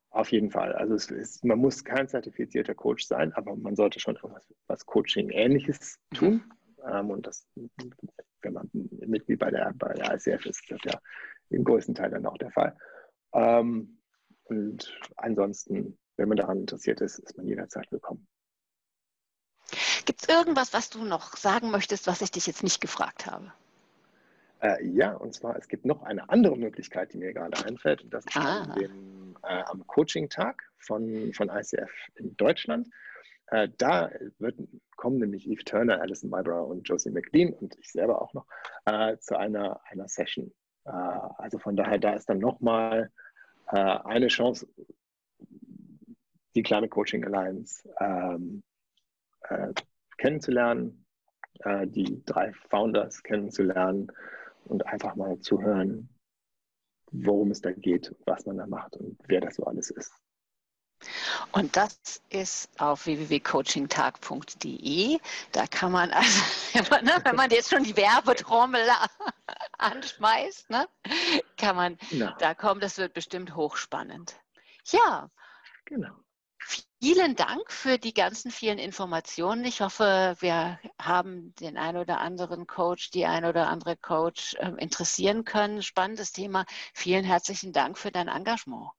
Auf 0.09 0.31
jeden 0.31 0.51
Fall. 0.51 0.73
Also 0.73 0.95
ist, 1.15 1.45
man 1.45 1.59
muss 1.59 1.83
kein 1.83 2.07
zertifizierter 2.07 2.75
Coach 2.75 3.05
sein, 3.05 3.33
aber 3.33 3.55
man 3.55 3.75
sollte 3.75 3.99
schon 3.99 4.15
irgendwas 4.15 4.53
was 4.67 4.85
Coaching-ähnliches 4.85 5.99
tun. 6.13 6.43
Mhm. 6.77 6.91
Ähm, 6.91 7.09
und 7.11 7.27
das, 7.27 7.47
wenn 8.41 8.53
man 8.53 8.69
Mitglied 8.73 9.39
bei 9.39 9.49
der, 9.49 9.73
bei 9.75 9.93
der 9.93 10.13
ICF 10.13 10.45
ist, 10.45 10.61
ist 10.61 10.71
das 10.71 10.79
ja 10.85 10.99
im 11.49 11.63
größten 11.63 11.95
Teil 11.95 12.11
dann 12.11 12.25
auch 12.25 12.37
der 12.37 12.51
Fall. 12.51 12.75
Ähm, 13.33 13.99
und 14.45 14.99
ansonsten, 15.15 15.97
wenn 16.17 16.27
man 16.27 16.37
daran 16.37 16.59
interessiert 16.59 17.01
ist, 17.01 17.19
ist 17.19 17.37
man 17.37 17.47
jederzeit 17.47 17.91
willkommen. 17.91 18.27
Gibt 20.05 20.21
es 20.21 20.29
irgendwas, 20.29 20.73
was 20.73 20.89
du 20.89 21.03
noch 21.03 21.37
sagen 21.37 21.71
möchtest, 21.71 22.05
was 22.07 22.21
ich 22.21 22.31
dich 22.31 22.45
jetzt 22.45 22.63
nicht 22.63 22.81
gefragt 22.81 23.25
habe? 23.25 23.51
Äh, 24.63 24.81
ja, 24.85 25.11
und 25.11 25.33
zwar, 25.33 25.57
es 25.57 25.67
gibt 25.67 25.83
noch 25.83 26.03
eine 26.03 26.29
andere 26.29 26.57
Möglichkeit, 26.57 27.11
die 27.11 27.17
mir 27.17 27.33
gerade 27.33 27.65
einfällt. 27.65 28.01
Und 28.01 28.13
das 28.13 28.25
ist 28.25 28.37
ah. 28.37 28.73
dem, 28.79 29.35
äh, 29.43 29.61
am 29.65 29.85
Coaching-Tag 29.85 30.63
von, 30.77 31.33
von 31.33 31.49
ICF 31.49 31.91
in 32.15 32.37
Deutschland. 32.37 32.87
Äh, 33.47 33.67
da 33.77 34.09
wird, 34.39 34.55
kommen 34.95 35.19
nämlich 35.19 35.49
Eve 35.49 35.65
Turner, 35.65 35.99
Alison 35.99 36.31
Wybrow 36.31 36.69
und 36.69 36.87
Josie 36.87 37.11
McLean 37.11 37.51
und 37.51 37.77
ich 37.77 37.91
selber 37.91 38.21
auch 38.21 38.33
noch 38.33 38.47
äh, 38.85 39.17
zu 39.17 39.37
einer, 39.37 39.81
einer 39.89 40.07
Session. 40.07 40.53
Äh, 40.85 40.91
also 40.91 41.59
von 41.59 41.75
daher, 41.75 41.99
da 41.99 42.13
ist 42.13 42.29
dann 42.29 42.39
nochmal 42.39 43.11
äh, 43.67 43.77
eine 43.77 44.27
Chance, 44.27 44.65
die 46.55 46.63
kleine 46.63 46.87
Coaching 46.87 47.25
Alliance 47.25 47.89
ähm, 47.99 48.63
kennenzulernen, 50.17 51.05
die 51.85 52.23
drei 52.25 52.53
Founders 52.69 53.23
kennenzulernen 53.23 54.11
und 54.65 54.85
einfach 54.85 55.15
mal 55.15 55.39
zu 55.39 55.61
hören, 55.61 56.09
worum 57.11 57.51
es 57.51 57.61
da 57.61 57.71
geht, 57.71 58.13
was 58.25 58.45
man 58.45 58.57
da 58.57 58.67
macht 58.67 58.97
und 58.97 59.17
wer 59.27 59.39
das 59.41 59.55
so 59.55 59.65
alles 59.65 59.89
ist. 59.91 60.11
Und 61.51 61.75
das 61.75 62.21
ist 62.29 62.69
auf 62.79 63.05
www.coachingtag.de. 63.05 65.19
Da 65.51 65.67
kann 65.67 65.91
man 65.91 66.09
also, 66.11 66.39
wenn 67.25 67.35
man 67.35 67.51
jetzt 67.51 67.69
schon 67.69 67.83
die 67.83 67.97
Werbetrommel 67.97 68.87
anschmeißt, 69.77 70.69
ne, 70.69 70.87
kann 71.57 71.75
man 71.75 71.97
ja. 72.09 72.33
da 72.39 72.53
kommen. 72.53 72.79
Das 72.79 72.97
wird 72.97 73.13
bestimmt 73.13 73.53
hochspannend. 73.55 74.39
Ja. 74.85 75.29
Genau. 75.85 76.22
Vielen 77.03 77.35
Dank 77.35 77.69
für 77.69 77.97
die 77.97 78.13
ganzen 78.13 78.49
vielen 78.49 78.77
Informationen. 78.77 79.65
Ich 79.65 79.81
hoffe, 79.81 80.37
wir 80.39 80.79
haben 80.97 81.53
den 81.55 81.77
ein 81.77 81.97
oder 81.97 82.21
anderen 82.21 82.65
Coach, 82.65 83.11
die 83.11 83.25
ein 83.25 83.43
oder 83.43 83.67
andere 83.67 83.97
Coach 83.97 84.53
äh, 84.53 84.71
interessieren 84.77 85.43
können. 85.43 85.83
Spannendes 85.83 86.31
Thema. 86.31 86.63
Vielen 86.93 87.25
herzlichen 87.25 87.73
Dank 87.73 87.97
für 87.97 88.09
dein 88.09 88.29
Engagement. 88.29 88.91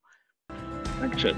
Dankeschön. 1.01 1.35